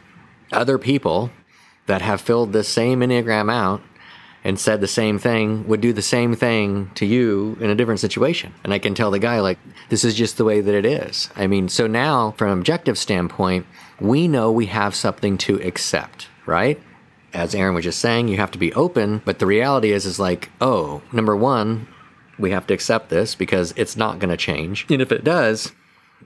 Other 0.53 0.79
people 0.79 1.31
that 1.87 2.03
have 2.03 2.21
filled 2.21 2.53
the 2.53 2.65
same 2.65 3.01
Enneagram 3.01 3.53
out 3.53 3.83
and 4.43 4.61
said 4.61 4.81
the 4.81 4.87
same 4.87 5.19
thing 5.19 5.67
would 5.67 5.81
do 5.81 5.93
the 5.93 6.03
same 6.03 6.35
thing 6.35 6.91
to 6.95 7.07
you 7.07 7.57
in 7.61 7.71
a 7.71 7.75
different 7.75 8.01
situation. 8.01 8.53
And 8.63 8.75
I 8.75 8.79
can 8.79 8.95
tell 8.95 9.11
the 9.11 9.19
guy, 9.19 9.41
like, 9.41 9.59
this 9.89 10.05
is 10.05 10.15
just 10.15 10.37
the 10.37 10.45
way 10.45 10.61
that 10.61 10.75
it 10.75 10.85
is. 10.85 11.31
I 11.35 11.47
mean, 11.47 11.69
so 11.71 11.87
now 11.87 12.33
from 12.33 12.51
an 12.53 12.59
objective 12.59 12.99
standpoint, 12.99 13.67
we 13.99 14.29
know 14.29 14.53
we 14.53 14.67
have 14.67 14.95
something 14.95 15.39
to 15.39 15.57
accept, 15.63 16.29
right? 16.45 16.81
As 17.33 17.55
Aaron 17.55 17.75
was 17.75 17.85
just 17.85 18.01
saying, 18.01 18.29
you 18.29 18.37
have 18.37 18.51
to 18.51 18.59
be 18.59 18.73
open, 18.75 19.23
but 19.25 19.39
the 19.39 19.47
reality 19.47 19.93
is, 19.93 20.05
is 20.05 20.21
like, 20.21 20.51
oh, 20.61 21.03
number 21.11 21.35
one, 21.35 21.89
we 22.39 22.51
have 22.51 22.67
to 22.67 22.75
accept 22.75 23.09
this 23.09 23.35
because 23.35 23.73
it's 23.77 23.97
not 23.97 24.19
going 24.19 24.31
to 24.31 24.37
change. 24.37 24.87
And 24.91 25.01
if 25.01 25.11
it 25.11 25.25
does, 25.25 25.73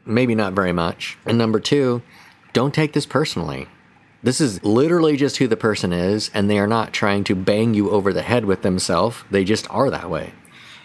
maybe 0.05 0.35
not 0.35 0.55
very 0.55 0.73
much. 0.73 1.17
And 1.25 1.39
number 1.39 1.61
two, 1.61 2.03
don't 2.53 2.75
take 2.75 2.95
this 2.95 3.07
personally. 3.07 3.69
This 4.23 4.41
is 4.41 4.63
literally 4.65 5.17
just 5.17 5.37
who 5.37 5.47
the 5.47 5.57
person 5.57 5.93
is, 5.93 6.31
and 6.35 6.51
they 6.51 6.59
are 6.59 6.67
not 6.67 6.93
trying 6.93 7.25
to 7.25 7.35
bang 7.35 7.75
you 7.75 7.91
over 7.91 8.13
the 8.13 8.23
head 8.23 8.45
with 8.45 8.63
themselves. 8.63 9.23
They 9.31 9.45
just 9.45 9.71
are 9.71 9.91
that 9.91 10.11
way. 10.11 10.33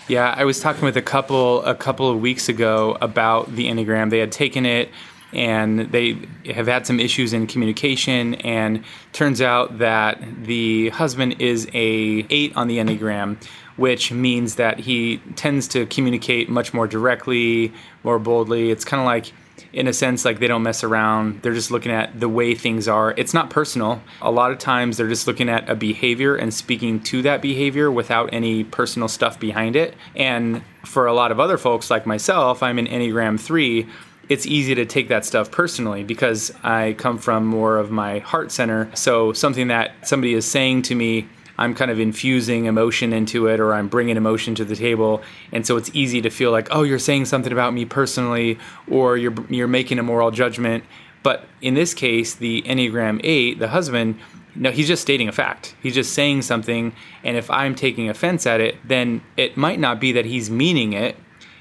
Yeah, 0.08 0.34
I 0.38 0.46
was 0.46 0.60
talking 0.60 0.84
with 0.84 0.98
a 0.98 1.02
couple 1.02 1.64
a 1.64 1.76
couple 1.76 2.10
of 2.10 2.20
weeks 2.20 2.50
ago 2.50 2.98
about 3.02 3.56
the 3.56 3.68
Enneagram. 3.68 4.10
They 4.10 4.20
had 4.20 4.32
taken 4.32 4.66
it 4.66 4.90
and 5.32 5.92
they 5.92 6.20
have 6.54 6.68
had 6.68 6.86
some 6.86 7.00
issues 7.00 7.34
in 7.34 7.48
communication 7.48 8.36
and 8.36 8.84
turns 9.14 9.42
out 9.42 9.80
that 9.80 10.22
the 10.44 10.90
husband 10.90 11.38
is 11.40 11.68
a 11.74 12.26
8 12.30 12.56
on 12.56 12.68
the 12.68 12.78
Enneagram 12.78 13.38
which 13.76 14.12
means 14.12 14.56
that 14.56 14.80
he 14.80 15.18
tends 15.36 15.68
to 15.70 15.86
communicate 15.88 16.50
much 16.50 16.74
more 16.74 16.88
directly, 16.88 17.74
more 18.04 18.20
boldly. 18.20 18.72
It's 18.72 18.86
kind 18.86 19.02
of 19.02 19.06
like 19.06 19.34
in 19.72 19.88
a 19.88 19.94
sense 19.94 20.24
like 20.26 20.40
they 20.40 20.48
don't 20.48 20.64
mess 20.64 20.84
around. 20.84 21.42
They're 21.42 21.54
just 21.54 21.72
looking 21.72 21.92
at 21.92 22.20
the 22.20 22.30
way 22.30 22.54
things 22.56 22.88
are. 22.88 23.14
It's 23.18 23.34
not 23.34 23.50
personal. 23.50 24.02
A 24.22 24.32
lot 24.32 24.52
of 24.52 24.60
times 24.60 24.98
they're 24.98 25.08
just 25.08 25.28
looking 25.28 25.50
at 25.50 25.70
a 25.70 25.76
behavior 25.76 26.36
and 26.36 26.54
speaking 26.54 27.00
to 27.04 27.22
that 27.24 27.42
behavior 27.42 27.92
without 27.92 28.30
any 28.32 28.64
personal 28.64 29.08
stuff 29.08 29.40
behind 29.40 29.76
it. 29.76 29.96
And 30.16 30.64
for 30.86 31.08
a 31.08 31.14
lot 31.14 31.32
of 31.32 31.40
other 31.40 31.58
folks 31.58 31.90
like 31.90 32.06
myself 32.06 32.62
i'm 32.62 32.78
in 32.78 32.86
enneagram 32.88 33.40
3 33.40 33.88
it's 34.30 34.46
easy 34.46 34.74
to 34.76 34.86
take 34.86 35.10
that 35.10 35.26
stuff 35.26 35.52
personally 35.52 36.04
because 36.04 36.52
i 36.64 36.94
come 36.94 37.18
from 37.18 37.46
more 37.46 37.78
of 37.78 37.92
my 37.92 38.20
heart 38.20 38.52
center. 38.52 38.90
So 38.94 39.34
something 39.34 39.68
that 39.68 40.08
somebody 40.08 40.34
is 40.34 40.46
saying 40.46 40.84
to 40.84 40.96
me 40.96 41.28
I'm 41.58 41.76
kind 41.76 41.92
of 41.92 42.00
infusing 42.00 42.66
emotion 42.66 43.14
into 43.14 43.48
it 43.48 43.60
or 43.60 43.74
I'm 43.74 43.88
bringing 43.88 44.18
emotion 44.18 44.56
to 44.56 44.66
the 44.66 44.76
table. 44.76 45.22
And 45.52 45.66
so 45.66 45.78
it's 45.78 45.92
easy 45.94 46.22
to 46.22 46.30
feel 46.30 46.52
like, 46.52 46.68
oh, 46.72 46.84
you're 46.84 47.00
saying 47.00 47.26
something 47.26 47.52
about 47.52 47.74
me 47.74 47.86
personally 47.86 48.58
or 48.90 49.18
you're, 49.18 49.36
you're 49.50 49.68
making 49.68 50.00
a 50.00 50.04
moral 50.04 50.32
judgment. 50.32 50.84
But 51.22 51.46
in 51.62 51.74
this 51.74 51.94
case, 51.94 52.36
the 52.36 52.64
Enneagram 52.64 53.22
8, 53.24 53.60
the 53.60 53.70
husband, 53.70 54.20
no, 54.56 54.72
he's 54.72 54.88
just 54.88 55.02
stating 55.02 55.28
a 55.28 55.32
fact. 55.32 55.76
He's 55.82 55.96
just 55.96 56.14
saying 56.14 56.42
something. 56.42 56.94
And 57.24 57.38
if 57.38 57.50
I'm 57.50 57.76
taking 57.76 58.10
offense 58.10 58.46
at 58.46 58.60
it, 58.60 58.76
then 58.88 59.22
it 59.38 59.56
might 59.56 59.80
not 59.80 60.00
be 60.00 60.12
that 60.14 60.26
he's 60.26 60.50
meaning 60.50 60.94
it. 60.94 61.16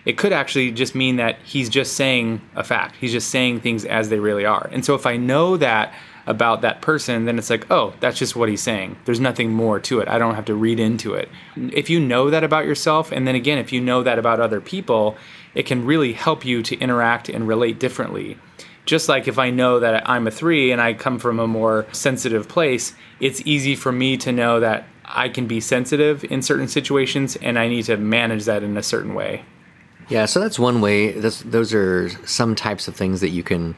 It 0.05 0.18
could 0.18 0.33
actually 0.33 0.72
just 0.72 0.94
mean 0.94 1.16
that 1.16 1.38
he's 1.44 1.68
just 1.68 1.94
saying 1.94 2.40
a 2.57 2.64
fact. 2.64 2.96
He's 2.96 3.12
just 3.12 3.31
saying 3.31 3.61
things 3.61 3.85
as 3.85 4.09
they 4.09 4.18
really 4.18 4.44
are. 4.44 4.68
And 4.72 4.85
so 4.85 4.94
if 4.94 5.07
I 5.07 5.16
know 5.16 5.57
that 5.59 5.94
about 6.26 6.61
that 6.62 6.80
person, 6.80 7.24
then 7.24 7.38
it's 7.38 7.50
like, 7.50 7.70
oh, 7.70 7.94
that's 8.00 8.18
just 8.18 8.37
what 8.37 8.48
he's 8.48 8.62
saying. 8.62 8.96
There's 9.04 9.20
nothing 9.20 9.52
more 9.52 9.80
to 9.80 10.00
it. 10.00 10.08
I 10.08 10.18
don't 10.18 10.35
have 10.35 10.44
to 10.46 10.54
read 10.54 10.78
into 10.78 11.14
it. 11.14 11.28
If 11.56 11.90
you 11.90 12.00
know 12.00 12.30
that 12.30 12.44
about 12.44 12.64
yourself, 12.64 13.11
and 13.11 13.26
then 13.26 13.35
again, 13.35 13.58
if 13.58 13.72
you 13.72 13.80
know 13.80 14.02
that 14.02 14.18
about 14.18 14.40
other 14.40 14.61
people, 14.61 15.16
it 15.54 15.66
can 15.66 15.85
really 15.85 16.12
help 16.12 16.44
you 16.44 16.62
to 16.62 16.78
interact 16.78 17.28
and 17.28 17.48
relate 17.48 17.78
differently. 17.78 18.38
Just 18.85 19.08
like 19.08 19.28
if 19.28 19.38
I 19.38 19.50
know 19.50 19.78
that 19.80 20.08
I'm 20.08 20.26
a 20.26 20.30
three 20.30 20.72
and 20.72 20.80
I 20.80 20.94
come 20.94 21.18
from 21.18 21.38
a 21.38 21.46
more 21.46 21.87
sensitive 21.92 22.48
place, 22.48 22.94
it's 23.20 23.42
easy 23.44 23.76
for 23.76 23.92
me 23.92 24.16
to 24.18 24.32
know 24.32 24.61
that 24.61 24.85
I 25.04 25.28
can 25.28 25.46
be 25.46 25.61
sensitive 25.61 26.24
in 26.24 26.42
certain 26.42 26.68
situations 26.68 27.37
and 27.37 27.58
I 27.58 27.68
need 27.68 27.85
to 27.85 27.96
manage 27.96 28.44
that 28.46 28.62
in 28.62 28.76
a 28.76 28.82
certain 28.82 29.14
way. 29.14 29.44
Yeah, 30.08 30.26
so 30.26 30.40
that's 30.40 30.58
one 30.58 30.80
way. 30.80 31.12
Those 31.12 31.74
are 31.74 32.08
some 32.26 32.54
types 32.54 32.88
of 32.88 32.94
things 32.94 33.20
that 33.20 33.30
you 33.30 33.42
can 33.42 33.76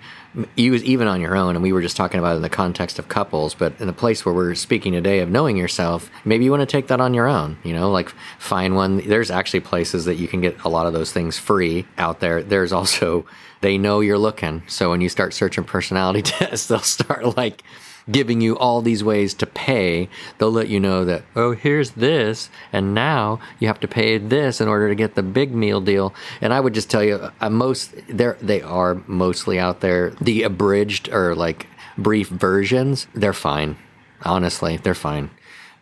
use 0.57 0.83
even 0.85 1.07
on 1.07 1.21
your 1.21 1.37
own. 1.37 1.55
And 1.55 1.63
we 1.63 1.73
were 1.73 1.83
just 1.83 1.97
talking 1.97 2.19
about 2.19 2.37
in 2.37 2.43
the 2.43 2.49
context 2.49 2.99
of 2.99 3.09
couples, 3.09 3.55
but 3.55 3.73
in 3.81 3.87
the 3.87 3.93
place 3.93 4.25
where 4.25 4.35
we're 4.35 4.55
speaking 4.55 4.93
today 4.93 5.21
of 5.21 5.31
knowing 5.31 5.57
yourself, 5.57 6.11
maybe 6.25 6.45
you 6.45 6.51
want 6.51 6.61
to 6.61 6.67
take 6.67 6.89
that 6.89 7.01
on 7.01 7.15
your 7.15 7.29
own. 7.29 7.59
You 7.63 7.73
know, 7.73 7.91
like 7.91 8.13
find 8.39 8.75
one. 8.75 9.07
There's 9.09 9.31
actually 9.31 9.61
places 9.61 10.05
that 10.07 10.17
you 10.17 10.29
can 10.29 10.41
get 10.41 10.57
a 10.65 10.69
lot 10.69 10.87
of 10.87 10.93
those 10.93 11.13
things 11.13 11.39
free 11.39 11.87
out 11.99 12.21
there. 12.21 12.43
There's 12.43 12.73
also 12.73 13.27
they 13.61 13.79
know 13.79 14.01
you're 14.01 14.19
looking, 14.19 14.63
so 14.67 14.91
when 14.91 15.01
you 15.01 15.09
start 15.09 15.35
searching 15.35 15.65
personality 15.65 16.23
tests, 16.23 16.67
they'll 16.67 16.81
start 16.81 17.37
like 17.37 17.63
giving 18.11 18.41
you 18.41 18.57
all 18.59 18.83
these 18.83 19.03
ways 19.03 19.35
to 19.35 19.47
pay, 19.47 20.09
they'll 20.39 20.51
let 20.51 20.69
you 20.69 20.79
know 20.79 21.05
that, 21.05 21.23
oh, 21.35 21.53
here's 21.53 21.93
this, 21.93 22.51
and 22.73 22.95
now 22.95 23.41
you 23.59 23.67
have 23.69 23.81
to 23.81 23.89
pay 23.89 24.19
this 24.19 24.61
in 24.61 24.69
order 24.69 24.89
to 24.89 24.95
get 24.95 25.15
the 25.15 25.23
big 25.23 25.55
meal 25.55 25.81
deal. 25.81 26.15
And 26.41 26.53
I 26.53 26.61
would 26.61 26.75
just 26.75 26.91
tell 26.91 27.03
you, 27.03 27.31
uh, 27.41 27.51
most 27.51 27.95
they 28.09 28.33
they 28.41 28.63
are 28.63 29.03
mostly 29.07 29.59
out 29.59 29.81
there. 29.81 30.11
The 30.21 30.43
abridged 30.43 31.09
or 31.09 31.35
like 31.35 31.67
brief 31.97 32.29
versions, 32.29 33.07
they're 33.15 33.33
fine. 33.33 33.77
Honestly, 34.23 34.77
they're 34.79 34.95
fine. 34.95 35.31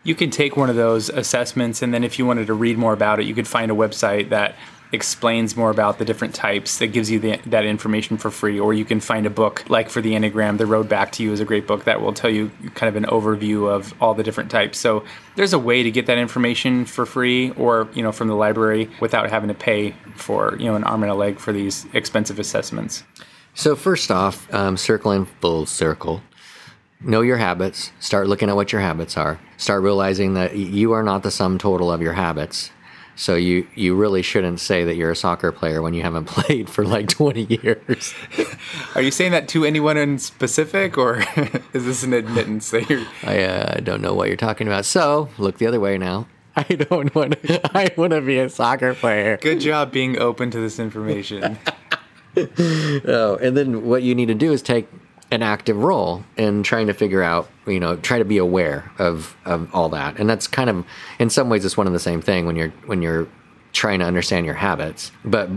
You 0.05 0.15
can 0.17 0.31
take 0.31 0.57
one 0.57 0.69
of 0.69 0.75
those 0.75 1.09
assessments, 1.09 1.81
and 1.81 1.95
then 1.95 2.03
if 2.03 2.19
you 2.19 2.27
wanted 2.27 2.49
to 2.49 2.55
read 2.55 2.77
more 2.77 2.93
about 2.93 3.21
it, 3.21 3.27
you 3.27 3.35
could 3.35 3.47
find 3.47 3.71
a 3.71 3.75
website 3.75 4.31
that 4.31 4.57
explains 4.93 5.57
more 5.57 5.71
about 5.71 5.99
the 5.99 6.05
different 6.05 6.35
types 6.35 6.79
that 6.79 6.89
gives 6.89 7.11
you 7.11 7.19
the, 7.19 7.39
that 7.47 7.65
information 7.65 8.19
for 8.19 8.31
free 8.31 8.61
or 8.61 8.75
you 8.75 8.85
can 8.85 9.01
find 9.01 9.25
a 9.25 9.31
book 9.31 9.65
like 9.71 9.89
for 9.89 10.03
the 10.03 10.13
enneagram 10.13 10.59
the 10.59 10.67
road 10.67 10.89
back 10.89 11.11
to 11.13 11.23
you 11.23 11.33
is 11.33 11.41
a 11.41 11.45
great 11.47 11.67
book 11.67 11.85
that 11.85 12.01
will 12.03 12.13
tell 12.13 12.31
you 12.31 12.51
kind 12.75 12.89
of 12.89 13.03
an 13.03 13.09
overview 13.11 13.71
of 13.71 13.95
all 14.03 14.13
the 14.13 14.23
different 14.23 14.51
types. 14.51 14.79
So 14.79 15.03
there's 15.35 15.55
a 15.55 15.59
way 15.59 15.83
to 15.83 15.91
get 15.91 16.07
that 16.07 16.19
information 16.19 16.85
for 16.85 17.07
free 17.07 17.51
or 17.53 17.89
you 17.95 18.03
know 18.03 18.13
from 18.13 18.29
the 18.29 18.35
library 18.35 18.91
without 19.01 19.31
having 19.31 19.49
to 19.49 19.55
pay 19.55 19.95
for 20.15 20.57
you 20.59 20.67
know 20.67 20.75
an 20.75 20.85
arm 20.85 21.03
and 21.03 21.11
a 21.11 21.15
leg 21.15 21.39
for 21.39 21.53
these 21.53 21.87
expensive 21.95 22.39
assessments. 22.39 23.03
So 23.55 23.75
first 23.75 24.11
off 24.11 24.53
um, 24.53 24.77
circling 24.77 25.27
full 25.41 25.67
circle 25.67 26.23
know 27.01 27.23
your 27.23 27.39
habits 27.39 27.93
start 27.99 28.29
looking 28.29 28.49
at 28.49 28.55
what 28.55 28.73
your 28.73 28.81
habits 28.81 29.17
are 29.17 29.41
start 29.57 29.83
realizing 29.83 30.35
that 30.35 30.57
you 30.57 30.93
are 30.93 31.03
not 31.03 31.23
the 31.23 31.31
sum 31.31 31.59
total 31.59 31.91
of 31.91 32.01
your 32.01 32.13
habits 32.13 32.71
so 33.15 33.35
you 33.35 33.67
you 33.75 33.95
really 33.95 34.23
shouldn't 34.23 34.61
say 34.61 34.85
that 34.85 34.97
you're 34.97 35.11
a 35.11 35.17
soccer 35.17 35.53
player 35.53 35.83
when 35.83 35.95
you 35.95 36.03
haven't 36.03 36.25
played 36.27 36.69
for 36.69 36.85
like 36.85 37.09
20 37.09 37.43
years. 37.45 38.15
Are 38.95 39.03
you 39.03 39.11
saying 39.11 39.33
that 39.33 39.49
to 39.49 39.65
anyone 39.65 39.97
in 39.97 40.19
specific, 40.19 40.97
or 40.97 41.23
is 41.73 41.85
this 41.85 42.03
an 42.03 42.13
admittance 42.13 42.71
that 42.71 42.89
you're? 42.89 43.05
I 43.23 43.43
uh, 43.43 43.81
don't 43.81 44.01
know 44.01 44.15
what 44.15 44.29
you're 44.29 44.37
talking 44.37 44.67
about. 44.67 44.85
So 44.85 45.29
look 45.39 45.59
the 45.59 45.67
other 45.67 45.81
way 45.81 45.99
now. 45.99 46.27
I 46.55 46.65
don't 46.65 47.15
want. 47.15 47.43
To, 47.43 47.77
I 47.77 47.91
want 47.97 48.13
to 48.13 48.21
be 48.21 48.39
a 48.39 48.49
soccer 48.49 48.95
player. 48.95 49.39
Good 49.39 49.61
job 49.61 49.91
being 49.91 50.19
open 50.19 50.51
to 50.51 50.61
this 50.61 50.79
information. 50.79 51.59
oh, 52.37 53.39
and 53.41 53.57
then 53.57 53.87
what 53.87 54.03
you 54.03 54.15
need 54.15 54.27
to 54.27 54.35
do 54.35 54.53
is 54.53 54.63
take 54.63 54.89
an 55.33 55.43
active 55.43 55.79
role 55.79 56.23
in 56.37 56.63
trying 56.63 56.87
to 56.87 56.93
figure 56.93 57.23
out, 57.23 57.49
you 57.67 57.81
know, 57.81 57.97
try 57.97 58.19
to 58.19 58.25
be 58.25 58.37
aware 58.37 58.93
of, 58.99 59.35
of 59.47 59.75
all 59.75 59.89
that. 59.89 60.19
And 60.19 60.29
that's 60.29 60.47
kind 60.47 60.69
of, 60.69 60.85
in 61.19 61.31
some 61.31 61.49
ways, 61.49 61.65
it's 61.65 61.77
one 61.77 61.87
and 61.87 61.97
the 61.97 62.01
same 62.01 62.21
thing 62.21 62.45
when 62.45 62.55
you're 62.55 62.69
when 62.87 63.01
you're 63.01 63.27
trying 63.73 64.01
to 64.01 64.05
understand 64.05 64.45
your 64.45 64.55
habits. 64.55 65.11
But 65.25 65.49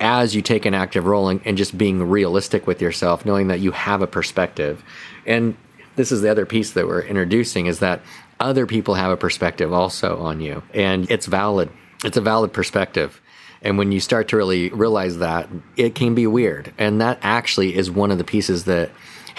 as 0.00 0.34
you 0.34 0.40
take 0.40 0.64
an 0.64 0.72
active 0.72 1.04
role 1.04 1.28
and, 1.28 1.42
and 1.44 1.58
just 1.58 1.76
being 1.76 2.02
realistic 2.02 2.66
with 2.66 2.80
yourself, 2.80 3.26
knowing 3.26 3.48
that 3.48 3.60
you 3.60 3.72
have 3.72 4.00
a 4.00 4.06
perspective, 4.06 4.82
and 5.26 5.54
this 5.96 6.10
is 6.10 6.22
the 6.22 6.30
other 6.30 6.46
piece 6.46 6.72
that 6.72 6.86
we're 6.86 7.02
introducing 7.02 7.66
is 7.66 7.80
that 7.80 8.00
other 8.40 8.64
people 8.64 8.94
have 8.94 9.12
a 9.12 9.18
perspective 9.18 9.70
also 9.70 10.18
on 10.18 10.40
you, 10.40 10.62
and 10.72 11.10
it's 11.10 11.26
valid. 11.26 11.68
It's 12.02 12.16
a 12.16 12.22
valid 12.22 12.54
perspective. 12.54 13.20
And 13.62 13.76
when 13.76 13.92
you 13.92 14.00
start 14.00 14.28
to 14.28 14.38
really 14.38 14.70
realize 14.70 15.18
that, 15.18 15.46
it 15.76 15.94
can 15.94 16.14
be 16.14 16.26
weird. 16.26 16.72
And 16.78 16.98
that 17.02 17.18
actually 17.20 17.76
is 17.76 17.90
one 17.90 18.10
of 18.10 18.16
the 18.16 18.24
pieces 18.24 18.64
that 18.64 18.90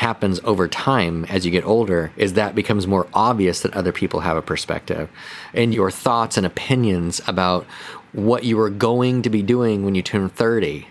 happens 0.02 0.40
over 0.44 0.68
time 0.68 1.26
as 1.26 1.46
you 1.46 1.52
get 1.52 1.64
older 1.64 2.12
is 2.18 2.34
that 2.34 2.56
becomes 2.56 2.88
more 2.88 3.08
obvious 3.14 3.62
that 3.62 3.72
other 3.76 3.92
people 3.92 4.22
have 4.22 4.36
a 4.36 4.42
perspective. 4.42 5.08
And 5.54 5.76
your 5.76 5.92
thoughts 5.92 6.38
and 6.38 6.46
opinions 6.46 7.22
about 7.28 7.66
what 8.12 8.44
you 8.44 8.58
were 8.58 8.72
going 8.72 9.22
to 9.22 9.30
be 9.30 9.44
doing 9.44 9.86
when 9.86 9.94
you 9.94 10.02
turn 10.02 10.28
30 10.28 10.88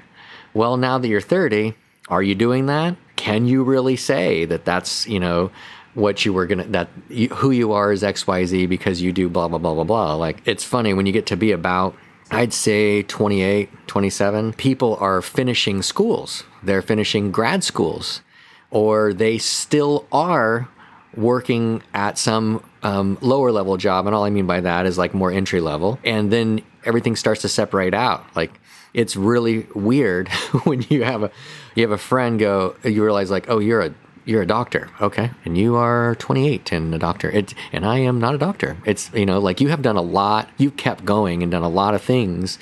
well 0.55 0.77
now 0.77 0.97
that 0.97 1.09
you're 1.09 1.21
30 1.21 1.75
are 2.09 2.23
you 2.23 2.35
doing 2.35 2.67
that? 2.67 2.97
Can 3.17 3.47
you 3.47 3.63
really 3.63 3.97
say 3.97 4.45
that 4.47 4.65
that's 4.65 5.07
you 5.07 5.21
know 5.21 5.51
what 5.95 6.25
you 6.25 6.33
were 6.33 6.47
gonna 6.47 6.65
that 6.65 6.89
you, 7.09 7.29
who 7.29 7.51
you 7.51 7.73
are 7.73 7.93
is 7.93 8.03
xyz 8.03 8.69
because 8.69 9.03
you 9.03 9.13
do 9.13 9.29
blah 9.29 9.49
blah 9.49 9.59
blah 9.59 9.75
blah 9.75 9.85
blah? 9.85 10.15
Like 10.15 10.41
it's 10.45 10.65
funny 10.65 10.95
when 10.95 11.07
you 11.07 11.13
get 11.13 11.27
to 11.27 11.37
be 11.37 11.53
about 11.53 11.95
I'd 12.33 12.53
say 12.53 13.03
28, 13.03 13.69
27, 13.89 14.53
people 14.53 14.97
are 15.01 15.21
finishing 15.21 15.83
schools. 15.83 16.45
They're 16.63 16.81
finishing 16.81 17.33
grad 17.33 17.65
schools 17.65 18.23
or 18.71 19.13
they 19.13 19.39
still 19.39 20.07
are 20.13 20.69
working 21.17 21.83
at 21.93 22.19
some 22.19 22.65
um, 22.83 23.19
lower 23.21 23.51
level 23.53 23.77
job. 23.77 24.07
And 24.07 24.15
all 24.15 24.25
I 24.25 24.31
mean 24.31 24.47
by 24.47 24.61
that 24.61 24.87
is 24.87 24.97
like 24.97 25.13
more 25.13 25.31
entry 25.31 25.61
level. 25.61 25.99
And 26.05 26.33
then 26.33 26.63
everything 26.85 27.17
starts 27.17 27.43
to 27.43 27.49
separate 27.49 27.95
out. 27.95 28.25
Like 28.37 28.61
it's 28.95 29.17
really 29.17 29.67
weird 29.75 30.29
when 30.65 30.83
you 30.89 31.05
have 31.05 31.23
a 31.23 31.31
you 31.75 31.83
have 31.83 31.93
a 31.93 31.99
friend 31.99 32.39
go 32.39 32.75
you 32.83 33.03
realize 33.03 33.31
like 33.31 33.49
oh 33.49 33.59
you're 33.59 33.81
a 33.81 33.95
you're 34.25 34.43
a 34.43 34.47
doctor 34.47 34.91
okay 35.01 35.31
and 35.45 35.57
you 35.57 35.77
are 35.77 36.15
28 36.17 36.73
and 36.73 36.95
a 36.95 36.99
doctor 36.99 37.31
it, 37.31 37.55
and 37.73 37.87
i 37.87 37.99
am 37.99 38.19
not 38.19 38.35
a 38.35 38.39
doctor 38.39 38.77
it's 38.85 39.11
you 39.15 39.25
know 39.25 39.39
like 39.39 39.61
you 39.61 39.69
have 39.69 39.83
done 39.83 39.97
a 39.97 40.03
lot 40.03 40.49
you've 40.59 40.77
kept 40.77 41.05
going 41.05 41.43
and 41.43 41.53
done 41.53 41.63
a 41.63 41.69
lot 41.69 41.95
of 41.95 42.03
things 42.03 42.59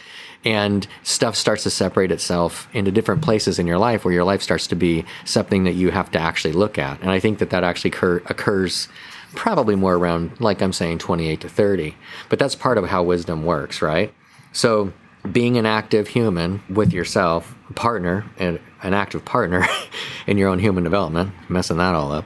and 0.49 0.87
stuff 1.03 1.37
starts 1.37 1.65
to 1.65 1.71
separate 1.71 2.11
itself 2.11 2.71
into 2.73 2.91
different 2.91 3.21
places 3.21 3.59
in 3.59 3.67
your 3.67 3.77
life 3.77 4.03
where 4.03 4.15
your 4.15 4.25
life 4.25 4.41
starts 4.41 4.67
to 4.67 4.75
be 4.75 5.05
something 5.27 5.65
that 5.65 5.75
you 5.75 5.91
have 5.91 6.11
to 6.11 6.19
actually 6.19 6.55
look 6.55 6.79
at. 6.79 6.99
And 7.03 7.11
I 7.11 7.21
think 7.21 7.39
that 7.41 7.51
that 7.51 7.65
actually 7.65 7.91
occur, 7.91 8.23
occurs 8.25 8.89
probably 9.35 9.77
more 9.77 9.97
around, 9.97 10.41
like 10.41 10.63
I'm 10.63 10.73
saying, 10.73 11.01
28 11.01 11.43
to 11.43 11.51
30. 11.51 11.95
But 12.31 12.39
that's 12.39 12.55
part 12.55 12.79
of 12.79 12.87
how 12.87 13.03
wisdom 13.03 13.45
works, 13.45 13.83
right? 13.83 14.15
So 14.53 14.95
being 15.31 15.59
an 15.59 15.67
active 15.67 16.09
human 16.09 16.63
with 16.71 16.95
yourself, 16.95 17.55
a 17.69 17.75
partner, 17.75 18.25
and 18.39 18.59
an 18.83 18.95
active 18.95 19.27
partner 19.27 19.67
in 20.27 20.39
your 20.39 20.49
own 20.49 20.61
human 20.61 20.83
development, 20.83 21.31
messing 21.51 21.77
that 21.77 21.95
all 21.95 22.11
up, 22.11 22.25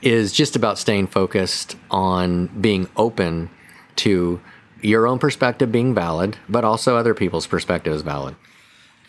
is 0.00 0.32
just 0.32 0.56
about 0.56 0.78
staying 0.78 1.08
focused 1.08 1.76
on 1.90 2.46
being 2.46 2.88
open 2.96 3.50
to 3.96 4.40
your 4.82 5.06
own 5.06 5.18
perspective 5.18 5.70
being 5.70 5.94
valid, 5.94 6.36
but 6.48 6.64
also 6.64 6.96
other 6.96 7.14
people's 7.14 7.46
perspective 7.46 7.92
is 7.92 8.02
valid. 8.02 8.36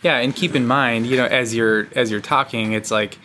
Yeah, 0.01 0.17
and 0.17 0.35
keep 0.35 0.55
in 0.55 0.65
mind, 0.65 1.05
you 1.07 1.17
know, 1.17 1.25
as 1.25 1.53
you're 1.53 1.87
as 1.95 2.09
you're 2.09 2.21
talking, 2.21 2.73
it's 2.73 2.89
like 2.89 3.19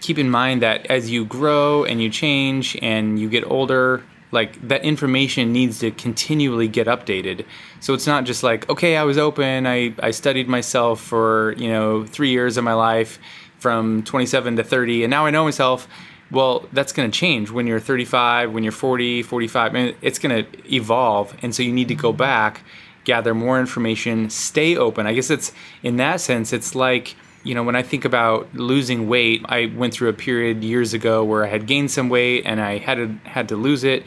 keep 0.00 0.18
in 0.18 0.30
mind 0.30 0.62
that 0.62 0.86
as 0.86 1.10
you 1.10 1.24
grow 1.24 1.84
and 1.84 2.02
you 2.02 2.10
change 2.10 2.76
and 2.82 3.18
you 3.18 3.28
get 3.28 3.44
older, 3.50 4.02
like 4.30 4.68
that 4.68 4.82
information 4.84 5.52
needs 5.52 5.78
to 5.78 5.90
continually 5.90 6.68
get 6.68 6.86
updated. 6.86 7.46
So 7.80 7.94
it's 7.94 8.06
not 8.06 8.24
just 8.24 8.42
like, 8.42 8.68
okay, 8.68 8.96
I 8.96 9.04
was 9.04 9.16
open, 9.16 9.66
I, 9.66 9.94
I 10.00 10.10
studied 10.10 10.48
myself 10.48 11.00
for, 11.00 11.54
you 11.56 11.68
know, 11.68 12.04
three 12.04 12.30
years 12.30 12.56
of 12.56 12.64
my 12.64 12.74
life 12.74 13.18
from 13.58 14.02
27 14.02 14.56
to 14.56 14.64
30, 14.64 15.04
and 15.04 15.10
now 15.10 15.24
I 15.24 15.30
know 15.30 15.44
myself 15.44 15.88
well, 16.34 16.68
that's 16.72 16.92
going 16.92 17.10
to 17.10 17.18
change 17.18 17.50
when 17.50 17.66
you're 17.66 17.80
35, 17.80 18.52
when 18.52 18.62
you're 18.62 18.72
40, 18.72 19.22
45. 19.22 19.70
I 19.70 19.74
mean, 19.74 19.96
it's 20.02 20.18
going 20.18 20.44
to 20.44 20.74
evolve. 20.74 21.36
And 21.42 21.54
so 21.54 21.62
you 21.62 21.72
need 21.72 21.88
to 21.88 21.94
go 21.94 22.12
back, 22.12 22.62
gather 23.04 23.34
more 23.34 23.58
information, 23.60 24.30
stay 24.30 24.76
open. 24.76 25.06
I 25.06 25.14
guess 25.14 25.30
it's 25.30 25.52
in 25.82 25.96
that 25.96 26.20
sense, 26.20 26.52
it's 26.52 26.74
like, 26.74 27.16
you 27.44 27.54
know, 27.54 27.62
when 27.62 27.76
I 27.76 27.82
think 27.82 28.04
about 28.04 28.54
losing 28.54 29.08
weight, 29.08 29.44
I 29.46 29.66
went 29.66 29.94
through 29.94 30.08
a 30.08 30.14
period 30.14 30.64
years 30.64 30.94
ago 30.94 31.22
where 31.22 31.44
I 31.44 31.48
had 31.48 31.66
gained 31.66 31.90
some 31.90 32.08
weight 32.08 32.44
and 32.46 32.60
I 32.60 32.78
had 32.78 32.94
to, 32.96 33.28
had 33.28 33.48
to 33.50 33.56
lose 33.56 33.84
it. 33.84 34.02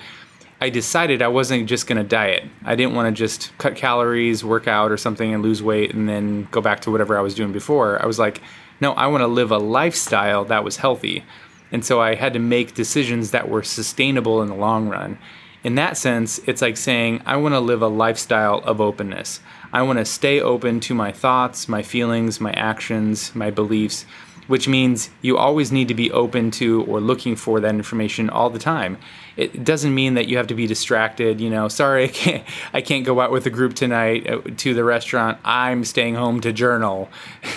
I 0.60 0.72
decided 0.72 1.22
I 1.22 1.28
wasn't 1.28 1.70
just 1.70 1.86
going 1.86 2.00
to 2.00 2.04
diet. 2.04 2.44
I 2.66 2.76
didn't 2.76 2.96
want 2.96 3.16
to 3.16 3.18
just 3.18 3.56
cut 3.60 3.76
calories, 3.76 4.44
work 4.44 4.68
out 4.68 4.92
or 4.92 4.98
something 4.98 5.32
and 5.32 5.44
lose 5.44 5.62
weight 5.62 5.94
and 5.94 6.10
then 6.10 6.48
go 6.50 6.62
back 6.62 6.80
to 6.82 6.92
whatever 6.92 7.16
I 7.16 7.22
was 7.22 7.36
doing 7.36 7.52
before. 7.52 8.02
I 8.02 8.08
was 8.08 8.18
like, 8.18 8.42
no, 8.82 8.94
I 8.94 9.08
want 9.08 9.22
to 9.22 9.28
live 9.28 9.52
a 9.52 9.58
lifestyle 9.60 10.46
that 10.46 10.63
was 10.63 10.78
healthy. 10.78 11.24
And 11.71 11.84
so 11.84 12.01
I 12.01 12.15
had 12.15 12.34
to 12.34 12.39
make 12.39 12.73
decisions 12.73 13.32
that 13.32 13.49
were 13.49 13.63
sustainable 13.63 14.41
in 14.41 14.49
the 14.49 14.56
long 14.56 14.88
run. 14.88 15.17
In 15.63 15.75
that 15.75 15.97
sense, 15.97 16.39
it's 16.45 16.62
like 16.62 16.77
saying, 16.77 17.21
I 17.25 17.36
want 17.38 17.53
to 17.53 17.60
live 17.60 17.82
a 17.82 17.88
lifestyle 17.88 18.60
of 18.60 18.80
openness. 18.80 19.41
I 19.73 19.82
want 19.82 19.99
to 19.99 20.06
stay 20.06 20.39
open 20.39 20.80
to 20.82 20.93
my 20.93 21.12
thoughts, 21.12 21.67
my 21.67 21.82
feelings, 21.82 22.39
my 22.39 22.53
actions, 22.53 23.36
my 23.36 23.51
beliefs, 23.51 24.06
which 24.48 24.68
means 24.68 25.10
you 25.22 25.38
always 25.38 25.72
need 25.72 25.88
to 25.90 25.94
be 25.94 26.12
open 26.12 26.52
to 26.52 26.84
or 26.86 27.00
looking 27.00 27.36
for 27.36 27.60
that 27.60 27.76
information 27.76 28.30
all 28.30 28.50
the 28.50 28.60
time. 28.60 28.98
It 29.36 29.64
doesn't 29.64 29.94
mean 29.94 30.16
that 30.16 30.28
you 30.28 30.38
have 30.38 30.48
to 30.48 30.56
be 30.56 30.66
distracted. 30.66 31.40
You 31.40 31.50
know, 31.50 31.68
sorry, 31.68 32.06
I 32.06 32.08
can't, 32.08 32.44
I 32.74 32.82
can't 32.82 33.06
go 33.06 33.22
out 33.22 33.32
with 33.32 33.44
the 33.44 33.50
group 33.52 33.76
tonight 33.76 34.28
uh, 34.28 34.42
to 34.58 34.74
the 34.74 34.84
restaurant. 34.84 35.38
I'm 35.46 35.86
staying 35.86 36.16
home 36.16 36.42
to 36.42 36.52
journal 36.52 37.10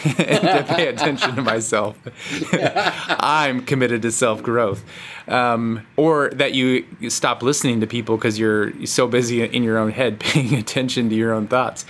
and 0.05 0.17
to 0.43 0.65
pay 0.69 0.89
attention 0.89 1.37
to 1.37 1.43
myself. 1.43 1.97
I'm 2.53 3.65
committed 3.65 4.03
to 4.03 4.13
self 4.13 4.43
growth. 4.43 4.85
Um, 5.27 5.87
or 5.97 6.31
that 6.31 6.55
you 6.55 6.85
stop 7.09 7.43
listening 7.43 7.81
to 7.81 7.87
people 7.87 8.17
because 8.17 8.39
you're 8.39 8.85
so 8.85 9.07
busy 9.07 9.43
in 9.43 9.63
your 9.63 9.79
own 9.79 9.93
head 9.93 10.21
paying 10.21 10.55
attention 10.55 11.09
to 11.09 11.15
your 11.15 11.33
own 11.33 11.47
thoughts 11.47 11.87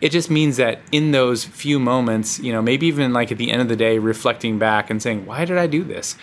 it 0.00 0.10
just 0.10 0.30
means 0.30 0.56
that 0.56 0.80
in 0.92 1.12
those 1.12 1.44
few 1.44 1.78
moments, 1.78 2.38
you 2.40 2.52
know, 2.52 2.62
maybe 2.62 2.86
even 2.86 3.12
like 3.12 3.30
at 3.30 3.38
the 3.38 3.50
end 3.50 3.62
of 3.62 3.68
the 3.68 3.76
day, 3.76 3.98
reflecting 3.98 4.58
back 4.58 4.90
and 4.90 5.02
saying, 5.02 5.26
why 5.26 5.44
did 5.44 5.58
I 5.58 5.66
do 5.66 5.84
this? 5.84 6.16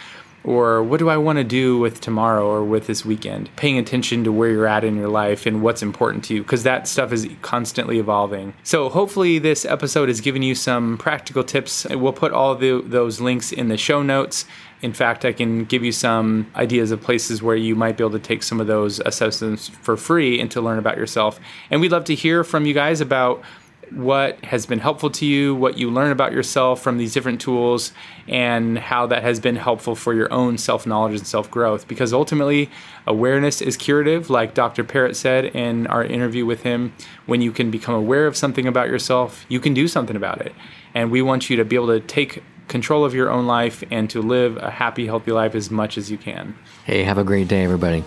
Or 0.43 0.81
what 0.81 0.99
do 0.99 1.09
I 1.09 1.17
want 1.17 1.39
to 1.39 1.43
do 1.43 1.77
with 1.77 1.99
tomorrow 1.99 2.47
or 2.47 2.63
with 2.63 2.87
this 2.87 3.03
weekend? 3.03 3.53
Paying 3.57 3.77
attention 3.77 4.23
to 4.23 4.31
where 4.31 4.49
you're 4.49 4.67
at 4.67 4.85
in 4.85 4.95
your 4.95 5.09
life 5.09 5.45
and 5.45 5.61
what's 5.61 5.81
important 5.81 6.23
to 6.25 6.35
you, 6.35 6.41
because 6.41 6.63
that 6.63 6.87
stuff 6.87 7.11
is 7.11 7.27
constantly 7.41 7.99
evolving. 7.99 8.53
So, 8.63 8.87
hopefully, 8.87 9.39
this 9.39 9.65
episode 9.65 10.07
has 10.07 10.21
given 10.21 10.43
you 10.43 10.55
some 10.55 10.97
practical 10.97 11.43
tips. 11.43 11.85
We'll 11.89 12.13
put 12.13 12.31
all 12.31 12.55
the, 12.55 12.81
those 12.85 13.19
links 13.19 13.51
in 13.51 13.67
the 13.67 13.75
show 13.75 14.01
notes. 14.01 14.45
In 14.81 14.93
fact, 14.93 15.25
I 15.25 15.33
can 15.33 15.65
give 15.65 15.83
you 15.83 15.91
some 15.91 16.49
ideas 16.55 16.91
of 16.91 17.01
places 17.01 17.41
where 17.41 17.57
you 17.57 17.75
might 17.75 17.97
be 17.97 18.03
able 18.05 18.11
to 18.11 18.19
take 18.19 18.41
some 18.41 18.61
of 18.61 18.67
those 18.67 19.01
assessments 19.01 19.67
for 19.67 19.97
free 19.97 20.39
and 20.39 20.49
to 20.51 20.61
learn 20.61 20.79
about 20.79 20.95
yourself. 20.95 21.41
And 21.69 21.81
we'd 21.81 21.91
love 21.91 22.05
to 22.05 22.15
hear 22.15 22.45
from 22.45 22.65
you 22.65 22.73
guys 22.73 23.01
about 23.01 23.43
what 23.91 24.43
has 24.45 24.65
been 24.65 24.79
helpful 24.79 25.09
to 25.09 25.25
you, 25.25 25.55
what 25.55 25.77
you 25.77 25.89
learn 25.89 26.11
about 26.11 26.31
yourself 26.31 26.81
from 26.81 26.97
these 26.97 27.13
different 27.13 27.41
tools, 27.41 27.93
and 28.27 28.77
how 28.77 29.07
that 29.07 29.23
has 29.23 29.39
been 29.39 29.55
helpful 29.55 29.95
for 29.95 30.13
your 30.13 30.31
own 30.31 30.57
self 30.57 30.85
knowledge 30.85 31.17
and 31.17 31.27
self 31.27 31.49
growth. 31.49 31.87
Because 31.87 32.13
ultimately, 32.13 32.69
awareness 33.05 33.61
is 33.61 33.77
curative, 33.77 34.29
like 34.29 34.53
Dr. 34.53 34.83
Parrott 34.83 35.15
said 35.15 35.45
in 35.45 35.87
our 35.87 36.03
interview 36.03 36.45
with 36.45 36.63
him. 36.63 36.93
When 37.25 37.41
you 37.41 37.51
can 37.51 37.71
become 37.71 37.95
aware 37.95 38.27
of 38.27 38.37
something 38.37 38.67
about 38.67 38.87
yourself, 38.87 39.45
you 39.49 39.59
can 39.59 39.73
do 39.73 39.87
something 39.87 40.15
about 40.15 40.41
it. 40.41 40.53
And 40.93 41.11
we 41.11 41.21
want 41.21 41.49
you 41.49 41.57
to 41.57 41.65
be 41.65 41.75
able 41.75 41.87
to 41.87 41.99
take 41.99 42.43
control 42.67 43.05
of 43.05 43.13
your 43.13 43.29
own 43.29 43.47
life 43.47 43.83
and 43.91 44.09
to 44.09 44.21
live 44.21 44.57
a 44.57 44.69
happy, 44.69 45.05
healthy 45.05 45.31
life 45.31 45.55
as 45.55 45.71
much 45.71 45.97
as 45.97 46.11
you 46.11 46.17
can. 46.17 46.55
Hey, 46.85 47.03
have 47.03 47.17
a 47.17 47.23
great 47.23 47.47
day, 47.47 47.63
everybody. 47.63 48.03